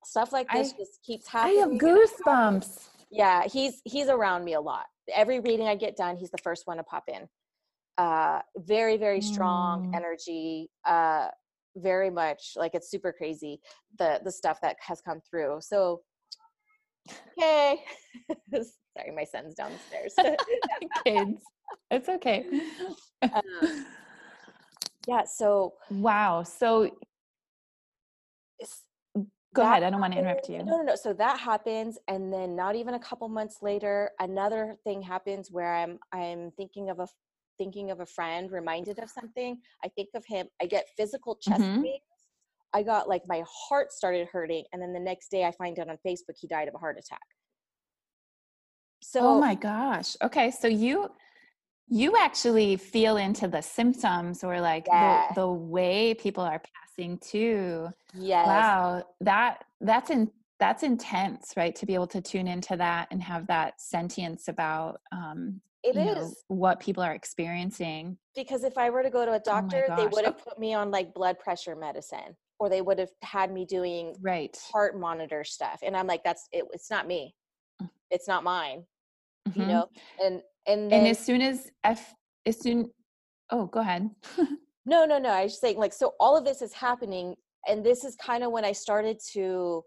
[0.06, 1.58] Stuff like this I, just keeps happening.
[1.58, 2.88] I have goosebumps.
[3.12, 4.86] Yeah, he's he's around me a lot.
[5.14, 7.28] Every reading I get done, he's the first one to pop in.
[7.98, 9.96] Uh, very very strong mm.
[9.96, 10.70] energy.
[10.86, 11.28] Uh,
[11.78, 13.60] very much like it's super crazy
[14.00, 16.02] the the stuff that has come through so
[17.38, 17.80] okay.
[18.52, 20.14] Sorry, my son's downstairs.
[21.06, 21.44] Kids.
[21.92, 22.46] It's okay.
[23.22, 23.86] Um,
[25.08, 26.44] yeah, so wow.
[26.44, 26.90] So
[29.54, 29.84] go ahead.
[29.84, 30.60] I don't want to interrupt you.
[30.60, 30.96] No, no, no.
[30.96, 35.76] So that happens, and then not even a couple months later, another thing happens where
[35.76, 37.08] I'm I'm thinking of a
[37.58, 39.58] thinking of a friend, reminded of something.
[39.84, 40.47] I think of him.
[40.62, 41.84] I get physical chest mm-hmm.
[41.84, 42.01] pains.
[42.74, 45.89] I got like my heart started hurting, and then the next day I find out
[45.89, 47.20] on Facebook he died of a heart attack.
[49.01, 50.16] So, oh my gosh.
[50.22, 51.10] Okay, so you
[51.89, 57.88] you actually feel into the symptoms or like the, the way people are passing too.
[58.14, 58.45] Yes.
[58.45, 60.30] Wow, that that's in
[60.60, 61.76] that's intense, right?
[61.76, 66.16] To be able to tune into that and have that sentience about um, it is
[66.18, 68.18] know, what people are experiencing.
[68.36, 70.60] Because if I were to go to a oh doctor, oh they would have put
[70.60, 75.00] me on like blood pressure medicine, or they would have had me doing right heart
[75.00, 76.66] monitor stuff, and I'm like, that's it.
[76.74, 77.34] It's not me.
[77.82, 77.90] Mm.
[78.12, 78.84] It's not mine.
[79.48, 79.62] Mm-hmm.
[79.62, 79.90] You know,
[80.24, 82.14] and and then, and as soon as F,
[82.46, 82.92] as soon,
[83.52, 84.10] oh, go ahead.
[84.86, 85.30] no, no, no.
[85.30, 86.14] I was saying like so.
[86.20, 87.36] All of this is happening,
[87.68, 89.84] and this is kind of when I started to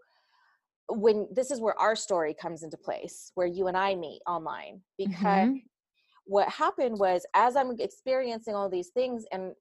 [0.93, 4.81] when this is where our story comes into place where you and i meet online
[4.97, 5.55] because mm-hmm
[6.31, 9.53] what happened was as i'm experiencing all these things and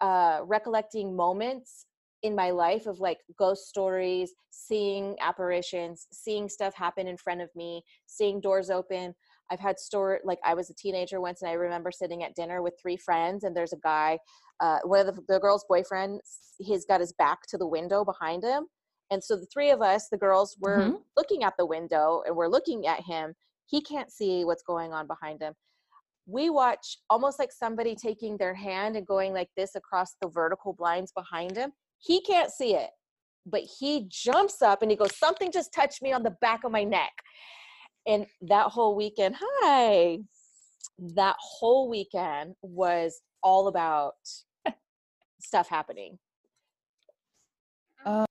[0.00, 1.86] uh, recollecting moments
[2.22, 7.48] in my life of like ghost stories seeing apparitions seeing stuff happen in front of
[7.56, 9.12] me seeing doors open
[9.50, 12.62] i've had store like i was a teenager once and i remember sitting at dinner
[12.62, 14.16] with three friends and there's a guy
[14.60, 16.20] uh, one of the, the girl's boyfriends
[16.62, 18.66] he's got his back to the window behind him.
[19.10, 20.96] And so the three of us the girls were mm-hmm.
[21.16, 23.34] looking at the window and we're looking at him.
[23.66, 25.54] He can't see what's going on behind him
[26.26, 30.72] we watch almost like somebody taking their hand and going like this across the vertical
[30.72, 31.72] blinds behind him.
[31.98, 32.90] He can't see it,
[33.46, 36.72] but he jumps up and he goes, Something just touched me on the back of
[36.72, 37.12] my neck.
[38.06, 40.18] And that whole weekend, hi,
[41.14, 44.14] that whole weekend was all about
[45.40, 46.18] stuff happening.
[48.04, 48.24] Uh,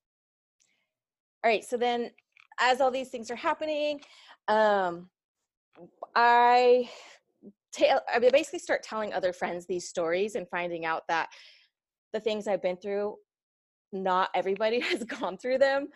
[1.44, 2.12] all right, so then
[2.60, 4.02] as all these things are happening,
[4.48, 5.10] um,
[6.16, 6.90] I
[7.74, 11.30] tell I basically start telling other friends these stories and finding out that
[12.14, 13.16] the things I've been through,
[13.92, 15.88] not everybody has gone through them.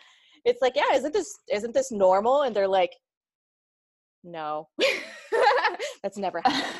[0.44, 2.42] It's like, yeah, isn't this isn't this normal?
[2.42, 2.92] And they're like,
[4.24, 4.68] no,
[6.02, 6.76] that's never happened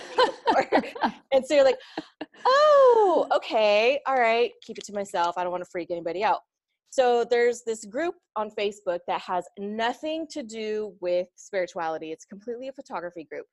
[1.32, 1.78] and so you're like,
[2.47, 5.36] oh, okay, all right, keep it to myself.
[5.36, 6.40] I don't want to freak anybody out.
[6.90, 12.12] So there's this group on Facebook that has nothing to do with spirituality.
[12.12, 13.47] It's completely a photography group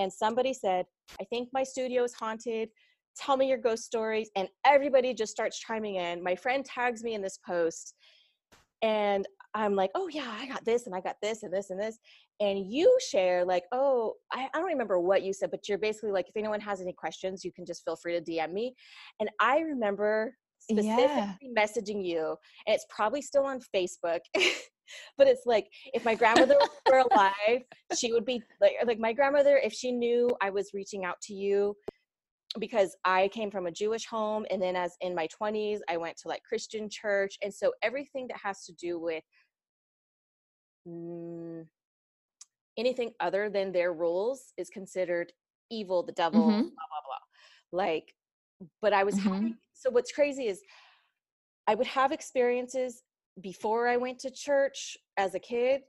[0.00, 0.86] and somebody said,
[1.20, 2.70] I think my studio is haunted.
[3.18, 4.30] Tell me your ghost stories.
[4.34, 6.22] And everybody just starts chiming in.
[6.22, 7.94] My friend tags me in this post.
[8.80, 11.78] And I'm like, oh, yeah, I got this and I got this and this and
[11.78, 11.98] this.
[12.40, 16.12] And you share, like, oh, I, I don't remember what you said, but you're basically
[16.12, 18.74] like, if anyone has any questions, you can just feel free to DM me.
[19.20, 20.34] And I remember
[20.70, 21.56] specifically yeah.
[21.56, 24.20] messaging you and it's probably still on facebook
[25.16, 26.56] but it's like if my grandmother
[26.90, 27.62] were alive
[27.96, 31.34] she would be like like my grandmother if she knew i was reaching out to
[31.34, 31.74] you
[32.58, 36.16] because i came from a jewish home and then as in my 20s i went
[36.16, 39.22] to like christian church and so everything that has to do with
[40.88, 41.64] mm,
[42.76, 45.32] anything other than their rules is considered
[45.70, 46.60] evil the devil mm-hmm.
[46.60, 48.12] blah blah blah like
[48.82, 49.28] but i was mm-hmm.
[49.28, 50.60] having so what's crazy is
[51.66, 53.02] I would have experiences
[53.40, 55.80] before I went to church as a kid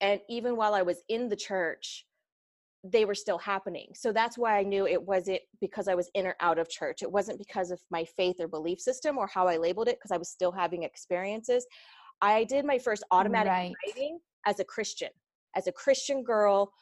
[0.00, 2.04] and even while I was in the church
[2.84, 3.88] they were still happening.
[3.94, 7.02] So that's why I knew it wasn't because I was in or out of church.
[7.02, 10.12] It wasn't because of my faith or belief system or how I labeled it because
[10.12, 11.66] I was still having experiences.
[12.20, 13.74] I did my first automatic right.
[13.84, 15.10] writing as a Christian,
[15.56, 16.72] as a Christian girl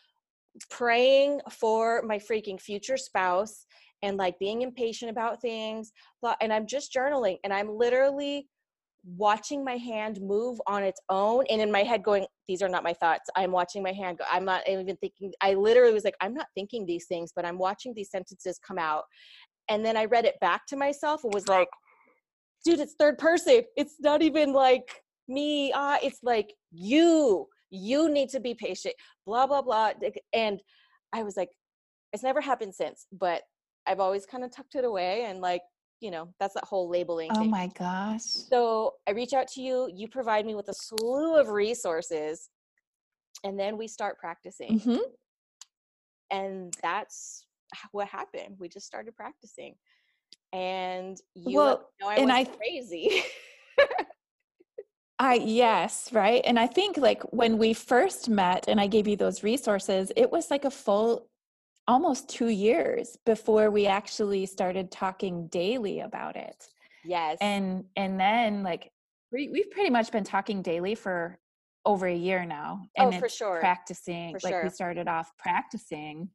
[0.70, 3.66] praying for my freaking future spouse
[4.02, 5.92] and like being impatient about things
[6.40, 8.46] and i'm just journaling and i'm literally
[9.16, 12.82] watching my hand move on its own and in my head going these are not
[12.82, 13.30] my thoughts.
[13.36, 16.46] I'm watching my hand go i'm not even thinking i literally was like i'm not
[16.56, 19.04] thinking these things but i'm watching these sentences come out.
[19.68, 21.68] And then i read it back to myself and was like
[22.64, 23.62] dude it's third person.
[23.76, 25.72] It's not even like me.
[25.72, 27.46] Ah it's like you.
[27.70, 28.94] You need to be patient.
[29.24, 29.92] Blah blah blah
[30.32, 30.60] and
[31.12, 31.50] i was like
[32.12, 33.42] it's never happened since but
[33.86, 35.62] I've always kind of tucked it away and like,
[36.00, 37.30] you know, that's that whole labeling.
[37.32, 37.50] Oh thing.
[37.50, 38.22] my gosh.
[38.22, 42.50] So I reach out to you, you provide me with a slew of resources,
[43.44, 44.80] and then we start practicing.
[44.80, 44.98] Mm-hmm.
[46.30, 47.46] And that's
[47.92, 48.56] what happened.
[48.58, 49.74] We just started practicing.
[50.52, 53.22] And you well, know I and I crazy.
[55.18, 56.42] I yes, right.
[56.44, 60.30] And I think like when we first met and I gave you those resources, it
[60.30, 61.28] was like a full
[61.88, 66.66] almost 2 years before we actually started talking daily about it.
[67.04, 67.38] Yes.
[67.40, 68.90] And and then like
[69.32, 71.38] we, we've pretty much been talking daily for
[71.86, 73.60] over a year now and oh, for sure.
[73.60, 74.64] practicing for like sure.
[74.64, 76.28] we started off practicing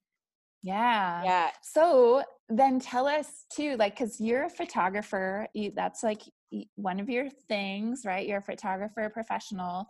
[0.64, 1.49] yeah Yeah.
[1.62, 6.22] so then tell us too like because you're a photographer you, that's like
[6.76, 9.88] one of your things right you're a photographer professional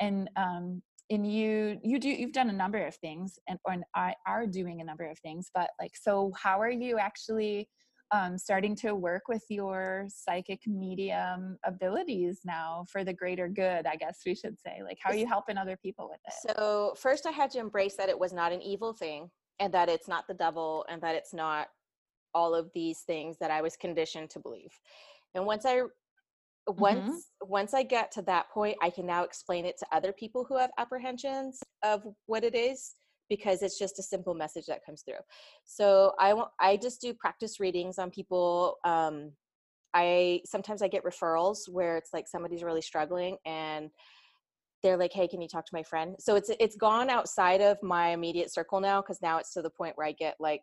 [0.00, 4.14] and um and you you do you've done a number of things and or I
[4.26, 7.68] are doing a number of things but like so how are you actually
[8.12, 13.94] um, starting to work with your psychic medium abilities now for the greater good i
[13.94, 17.26] guess we should say like how are you helping other people with it So first
[17.26, 19.30] I had to embrace that it was not an evil thing
[19.60, 21.68] and that it's not the devil and that it's not
[22.34, 24.72] all of these things that I was conditioned to believe.
[25.34, 25.82] And once I
[26.66, 30.44] once once I get to that point, I can now explain it to other people
[30.44, 32.94] who have apprehensions of what it is
[33.28, 35.20] because it's just a simple message that comes through.
[35.64, 39.32] So I want I just do practice readings on people um
[39.94, 43.90] I sometimes I get referrals where it's like somebody's really struggling and
[44.82, 47.82] they're like, "Hey, can you talk to my friend?" So it's it's gone outside of
[47.82, 50.62] my immediate circle now because now it's to the point where I get like,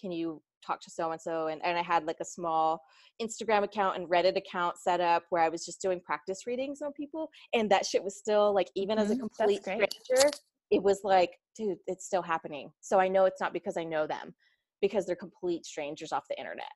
[0.00, 2.80] "Can you talk to so and so?" And and I had like a small
[3.22, 6.92] Instagram account and Reddit account set up where I was just doing practice readings on
[6.92, 10.30] people, and that shit was still like, even as a Mhm, complete stranger,
[10.70, 12.70] it was like, dude, it's still happening.
[12.80, 14.34] So I know it's not because I know them,
[14.80, 16.72] because they're complete strangers off the internet,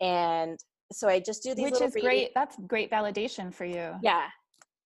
[0.00, 0.58] and
[0.92, 4.26] so I just do these which is readings great that's great validation for you yeah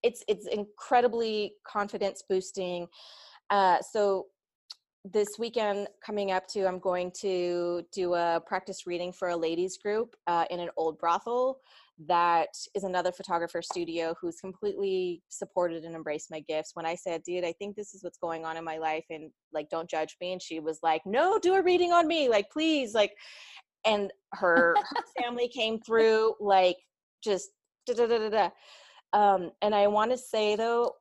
[0.02, 2.86] it's it's incredibly confidence boosting
[3.50, 4.26] uh so
[5.04, 9.78] this weekend coming up to i'm going to do a practice reading for a ladies
[9.78, 11.58] group uh, in an old brothel
[12.06, 16.70] that is another photographer studio who's completely supported and embraced my gifts.
[16.74, 19.30] When i said dude i think this is what's going on in my life and
[19.52, 22.50] like don't judge me and she was like no do a reading on me like
[22.50, 23.12] please like
[23.84, 26.76] and her, her family came through like
[27.22, 27.50] just
[27.86, 28.50] da da da da da.
[29.12, 30.92] Um, and I want to say though,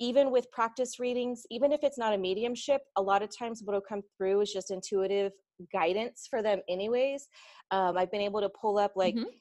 [0.00, 3.74] even with practice readings, even if it's not a mediumship, a lot of times what
[3.74, 5.32] will come through is just intuitive
[5.72, 7.28] guidance for them, anyways.
[7.70, 9.40] Um, I've been able to pull up like Mhm.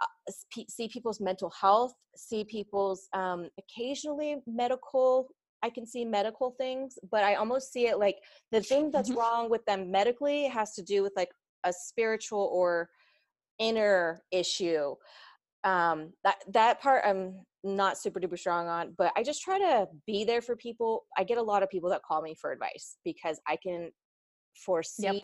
[0.00, 0.32] uh,
[0.68, 5.28] see people's mental health, see people's um, occasionally medical.
[5.62, 8.16] I can see medical things, but I almost see it like
[8.50, 9.16] the thing that's Mhm.
[9.16, 11.30] wrong with them medically has to do with like
[11.64, 12.90] a spiritual or
[13.58, 14.96] inner issue
[15.64, 19.86] um that that part i'm not super duper strong on but i just try to
[20.06, 21.04] be there for people.
[21.16, 23.90] I get a lot of people that call me for advice because i can
[24.64, 25.22] foresee Yep.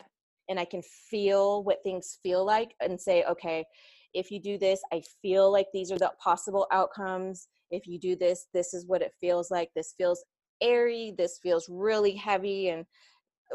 [0.49, 3.65] and i can feel what things feel like and say okay
[4.13, 7.47] if you do this i feel like these are the possible outcomes.
[7.71, 9.69] If you do this this is what it feels like.
[9.75, 10.23] This feels
[10.61, 11.13] airy.
[11.17, 12.85] This feels really heavy and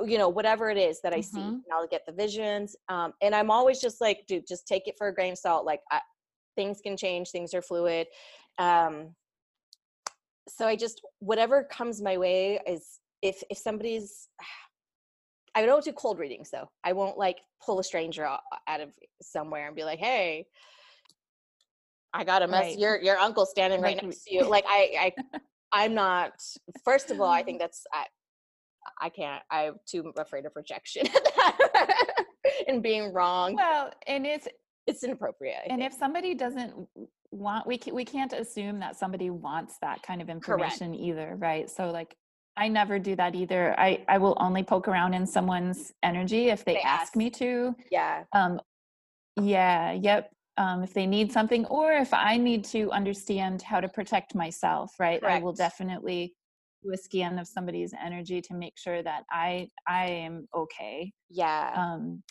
[0.04, 1.62] you know whatever it is that i see Mhm.
[1.64, 4.94] and i'll get the visions um, and i'm always just like dude just take it
[4.98, 6.00] for a grain of salt like I,
[6.56, 8.06] things can change things are fluid
[8.58, 9.14] um,
[10.48, 14.28] so i just whatever comes my way is if if somebody's
[15.54, 18.40] i don't do cold readings though i won't like pull a stranger out,
[18.80, 18.90] of
[19.22, 20.44] somewhere and be like hey
[22.12, 22.78] i got a mess Right.
[22.78, 25.38] your your uncle standing right next to you like i i
[25.72, 26.32] i'm not
[26.84, 28.04] first of all i think that's i
[29.00, 31.06] i can't i'm too afraid of rejection
[32.68, 34.46] and being wrong well and it's
[34.86, 35.92] it's inappropriate I and think.
[35.92, 36.86] if somebody doesn't
[37.34, 41.68] want we can, we can't assume that somebody wants that kind of information either right?
[41.70, 42.14] So like
[42.56, 43.74] i never do that either.
[43.78, 47.16] I i will only poke around in someone's energy if they, They ask, ask.
[47.16, 47.74] me to.
[47.90, 48.24] Yeah.
[48.32, 48.60] Um
[49.40, 53.88] yeah yep um if they need something or if i need to understand how to
[53.88, 55.20] protect myself right?
[55.24, 56.32] I will definitely
[56.84, 61.12] do a scan of somebody's energy to make sure that i i am okay.
[61.30, 61.72] Yeah.
[61.76, 62.22] Um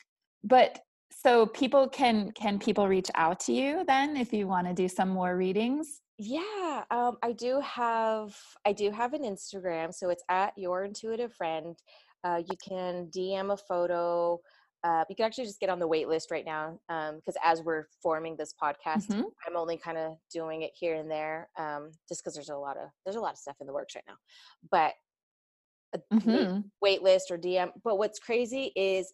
[0.45, 0.79] but
[1.25, 4.87] so people can can people reach out to you then if you want to do
[4.87, 10.23] some more readings Yeah, um, I do have I do have an Instagram, so it's
[10.29, 11.77] at your intuitive friend.
[12.23, 14.39] Uh, you can DM a photo.
[14.83, 16.79] Uh, you can actually just get on the wait list right now
[17.15, 19.33] because as we're forming this podcast, Mhm.
[19.47, 22.77] I'm only kind of doing it here and there, um, just because there's a lot
[22.77, 24.17] of there's a lot of stuff in the works right now.
[24.69, 24.93] But
[25.93, 26.71] a wait, Mhm.
[26.81, 27.71] wait list or DM.
[27.83, 29.13] But what's crazy is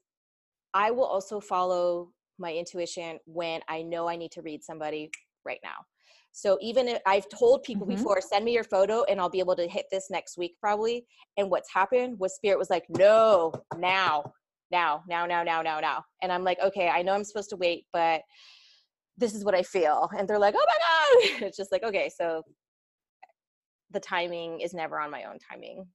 [0.74, 5.12] I will also follow my intuition when I know I need to read somebody
[5.46, 5.86] right now.
[6.32, 7.98] So even if I've told people Mhm.
[7.98, 11.06] before, send me your photo and I'll be able to hit this next week probably.
[11.38, 14.32] And what's happened was Spirit was like, no, now,
[14.72, 16.06] now, now, now, now, now, now.
[16.22, 18.22] And I'm like, okay, I know I'm supposed to wait, but
[19.18, 20.10] this is what I feel.
[20.18, 21.42] And they're like, oh my God.
[21.48, 22.44] It's just like, okay, so
[23.92, 25.88] the timing is never on my own timing.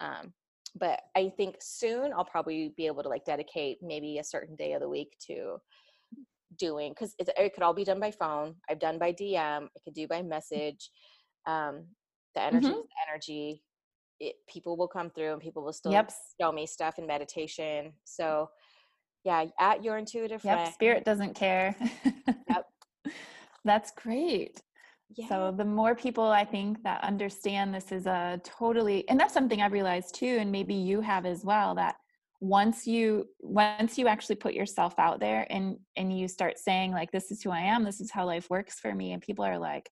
[0.00, 0.34] Um,
[0.78, 4.72] but I think soon I'll probably be able to like dedicate maybe a certain day
[4.72, 5.56] of the week to
[6.58, 8.54] doing because it, it, could all be done by phone.
[8.68, 9.64] I've done by DM.
[9.64, 10.90] I could do by message.
[11.46, 11.86] Um,
[12.34, 12.76] the energy mm-hmm.
[12.76, 13.62] the energy.
[14.18, 16.10] It, people will come through and people will still yep.
[16.40, 17.92] show me stuff in meditation.
[18.04, 18.48] So
[19.24, 20.74] yeah, at your intuitive yep, friend.
[20.74, 21.76] Spirit doesn't care.
[22.48, 22.66] yep.
[23.64, 24.62] That's great.
[25.14, 25.28] Yeah.
[25.28, 29.62] So the more people I think that understand this is a totally and that's something
[29.62, 31.96] I've realized too and maybe you have as well that
[32.40, 37.10] once you once you actually put yourself out there and and you start saying like
[37.12, 39.58] this is who I am this is how life works for me and people are
[39.58, 39.88] like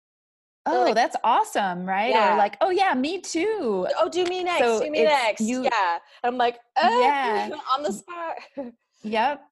[0.67, 2.11] oh, oh like, that's awesome right?
[2.11, 2.35] Yeah.
[2.35, 3.87] or like oh yeah me too.
[3.99, 5.99] Oh do me next so do me next you, yeah.
[6.23, 7.51] I'm like oh, yeah.
[7.75, 8.35] on the spot.
[9.07, 9.43] Yep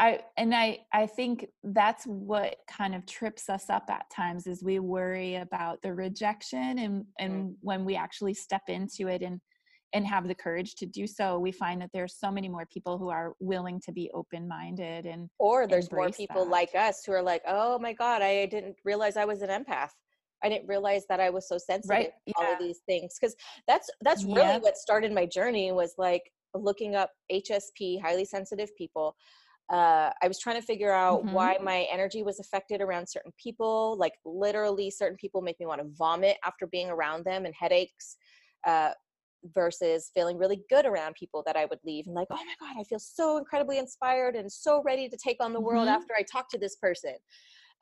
[0.00, 4.64] I and I I think that's what kind of trips us up at times is
[4.64, 7.54] we worry about the rejection and and mm.
[7.60, 9.40] when we actually step into it and
[9.92, 12.96] and have the courage to do so we find that there's so many more people
[12.96, 16.50] who are willing to be open minded and or there's more people that.
[16.50, 19.90] like us who are like oh my god I didn't realize I was an empath
[20.42, 22.10] I didn't realize that I was so sensitive right.
[22.28, 23.36] to all of these things because
[23.68, 24.58] that's that's really yeah.
[24.58, 26.22] what started my journey was like
[26.54, 29.14] looking up HSP highly sensitive people
[29.70, 31.32] uh, I was trying to figure out mm-hmm.
[31.32, 33.96] why my energy was affected around certain people.
[33.98, 38.16] Like literally, certain people make me want to vomit after being around them and headaches.
[38.66, 38.90] Uh,
[39.54, 42.78] versus feeling really good around people that I would leave and like, oh my God,
[42.78, 45.96] I feel so incredibly inspired and so ready to take on the world mm-hmm.
[45.96, 47.14] after I talk to this person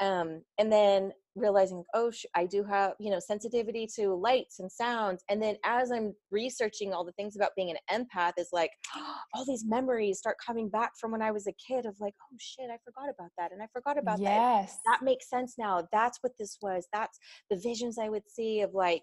[0.01, 4.71] um, and then realizing oh sh- i do have you know sensitivity to lights and
[4.71, 8.71] sounds and then as i'm researching all the things about being an empath is like
[9.35, 12.37] all these memories start coming back from when i was a kid of like oh
[12.39, 14.79] shit i forgot about that and i forgot about yes.
[14.85, 15.87] that that makes sense now.
[15.93, 16.87] That's what this was.
[16.93, 17.19] That's
[17.51, 19.03] the visions i would see of like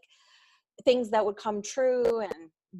[0.83, 2.33] things that would come true and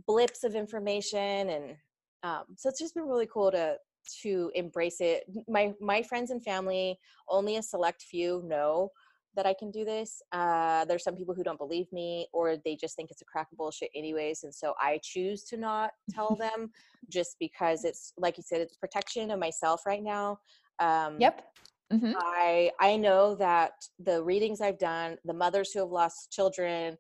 [0.08, 1.76] blips of information and
[2.24, 3.78] um, so it's just been really cool to
[4.22, 5.24] to embrace it.
[5.48, 6.98] My my friends and family
[7.30, 8.90] only a select few know
[9.36, 12.76] that i can do this uh, there's some people who don't believe me or they
[12.76, 16.36] just think it's a crack of bullshit anyways and so i choose to not tell
[16.40, 16.70] them
[17.10, 20.38] just because it's like you said it's protection of myself right now
[20.80, 21.44] um, yep
[21.92, 22.14] mm-hmm.
[22.18, 26.98] i i know that the readings i've done the mothers who have lost children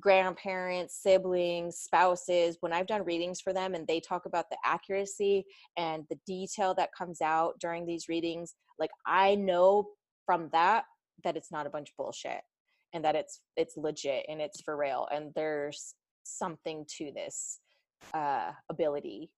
[0.00, 5.44] grandparents, siblings, spouses, when I've done readings for them and they talk about the accuracy
[5.76, 9.88] and the detail that comes out during these readings, like I know
[10.26, 10.84] from that
[11.22, 12.40] that it's not a bunch of bullshit
[12.92, 15.94] and that it's it's legit and it's for real and there's
[16.24, 17.60] something to this
[18.14, 19.30] uh ability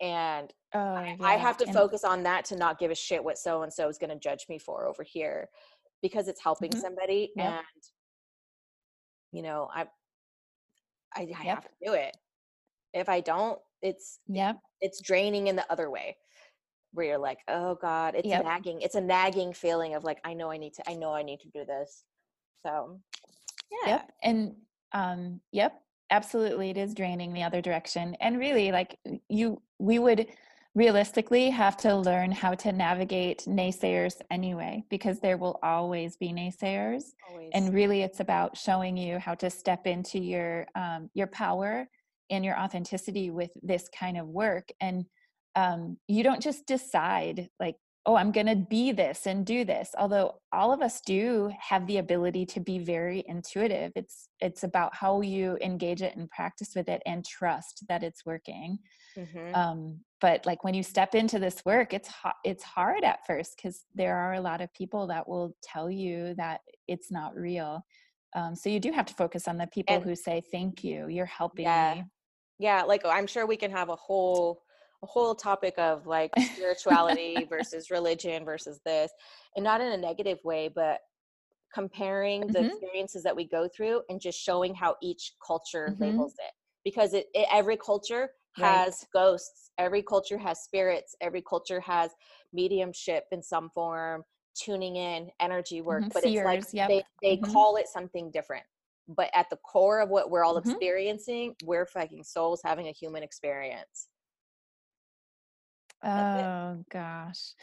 [0.00, 1.16] and oh, yeah.
[1.20, 3.72] I have to and focus on that to not give a shit what so and
[3.72, 5.48] so is going to judge me for over here
[6.02, 6.80] because it's helping mm-hmm.
[6.80, 7.46] somebody yep.
[7.46, 7.82] and
[9.32, 9.82] you know i
[11.14, 11.38] i, I yep.
[11.38, 12.16] have to do it
[12.94, 16.16] if i don't it's yeah it's draining in the other way
[16.98, 18.44] where you're like oh god it's yep.
[18.44, 21.22] nagging it's a nagging feeling of like i know i need to i know i
[21.22, 22.02] need to do this
[22.60, 22.98] so
[23.70, 24.54] yeah yep and
[24.92, 25.80] um yep
[26.10, 30.26] absolutely it is draining the other direction and really like you we would
[30.74, 37.04] realistically have to learn how to navigate naysayers anyway because there will always be naysayers
[37.30, 37.50] always.
[37.54, 41.88] and really it's about showing you how to step into your um, your power
[42.30, 45.04] and your authenticity with this kind of work and
[45.58, 49.90] um, you don't just decide like oh i'm going to be this and do this
[49.98, 54.94] although all of us do have the ability to be very intuitive it's it's about
[54.94, 58.78] how you engage it and practice with it and trust that it's working
[59.16, 59.54] mm-hmm.
[59.54, 63.56] um, but like when you step into this work it's ha- it's hard at first
[63.56, 67.84] because there are a lot of people that will tell you that it's not real
[68.36, 71.08] um, so you do have to focus on the people and, who say thank you
[71.08, 71.94] you're helping yeah.
[71.96, 72.04] me
[72.60, 74.62] yeah like i'm sure we can have a whole
[75.02, 79.10] a whole topic of like spirituality versus religion versus this
[79.56, 81.00] and not in a negative way but
[81.72, 82.52] comparing mm-hmm.
[82.52, 86.02] the experiences that we go through and just showing how each culture mm-hmm.
[86.02, 86.52] labels it
[86.84, 89.22] because it, it, every culture has right.
[89.22, 92.10] ghosts every culture has spirits every culture has
[92.52, 94.22] mediumship in some form
[94.54, 96.10] tuning in energy work mm-hmm.
[96.12, 96.88] but Seers, it's like yep.
[96.88, 97.52] they, they mm-hmm.
[97.52, 98.64] call it something different
[99.06, 100.70] but at the core of what we're all mm-hmm.
[100.70, 104.08] experiencing we're fucking souls having a human experience
[106.04, 107.54] Oh gosh.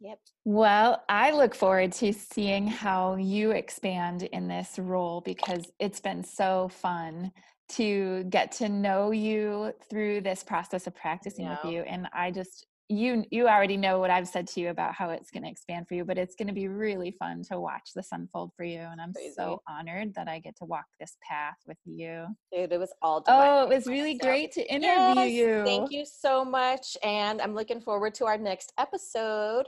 [0.00, 0.18] Yep.
[0.44, 6.22] Well, I look forward to seeing how you expand in this role because it's been
[6.22, 7.32] so fun
[7.70, 11.56] to get to know you through this process of practicing yeah.
[11.62, 11.80] with you.
[11.80, 15.30] And I just, you you already know what I've said to you about how it's
[15.30, 18.08] going to expand for you, but it's going to be really fun to watch this
[18.12, 18.78] unfold for you.
[18.78, 19.32] And I'm Crazy.
[19.36, 22.26] so honored that I get to walk this path with you.
[22.52, 23.24] Dude, it was all.
[23.26, 25.64] Oh, it was really great to interview yes, you.
[25.64, 29.66] Thank you so much, and I'm looking forward to our next episode.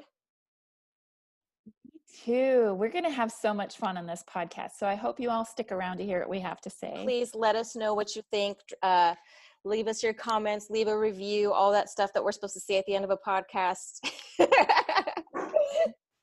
[1.67, 2.75] Me too.
[2.75, 5.45] We're going to have so much fun on this podcast, so I hope you all
[5.45, 7.01] stick around to hear what we have to say.
[7.03, 8.59] Please let us know what you think.
[8.81, 9.17] Uh,
[9.65, 12.77] leave us your comments, leave a review, all that stuff that we're supposed to see
[12.77, 14.01] at the end of a podcast.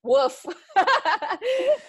[0.04, 0.46] Woof.
[0.78, 0.86] all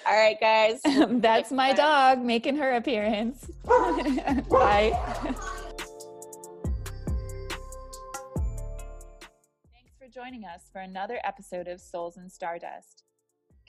[0.07, 0.81] right, guys.
[1.11, 3.45] That's my dog making her appearance.
[3.65, 4.99] Bye.
[9.71, 13.05] Thanks for joining us for another episode of Souls and Stardust.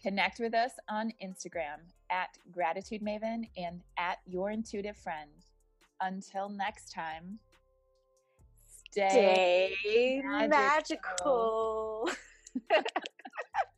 [0.02, 5.30] Connect with us on Instagram at Gratitude Maven and at Your Intuitive Friend.
[6.00, 7.40] Until next time,
[8.94, 12.10] day, day magical.
[12.10, 12.10] magical.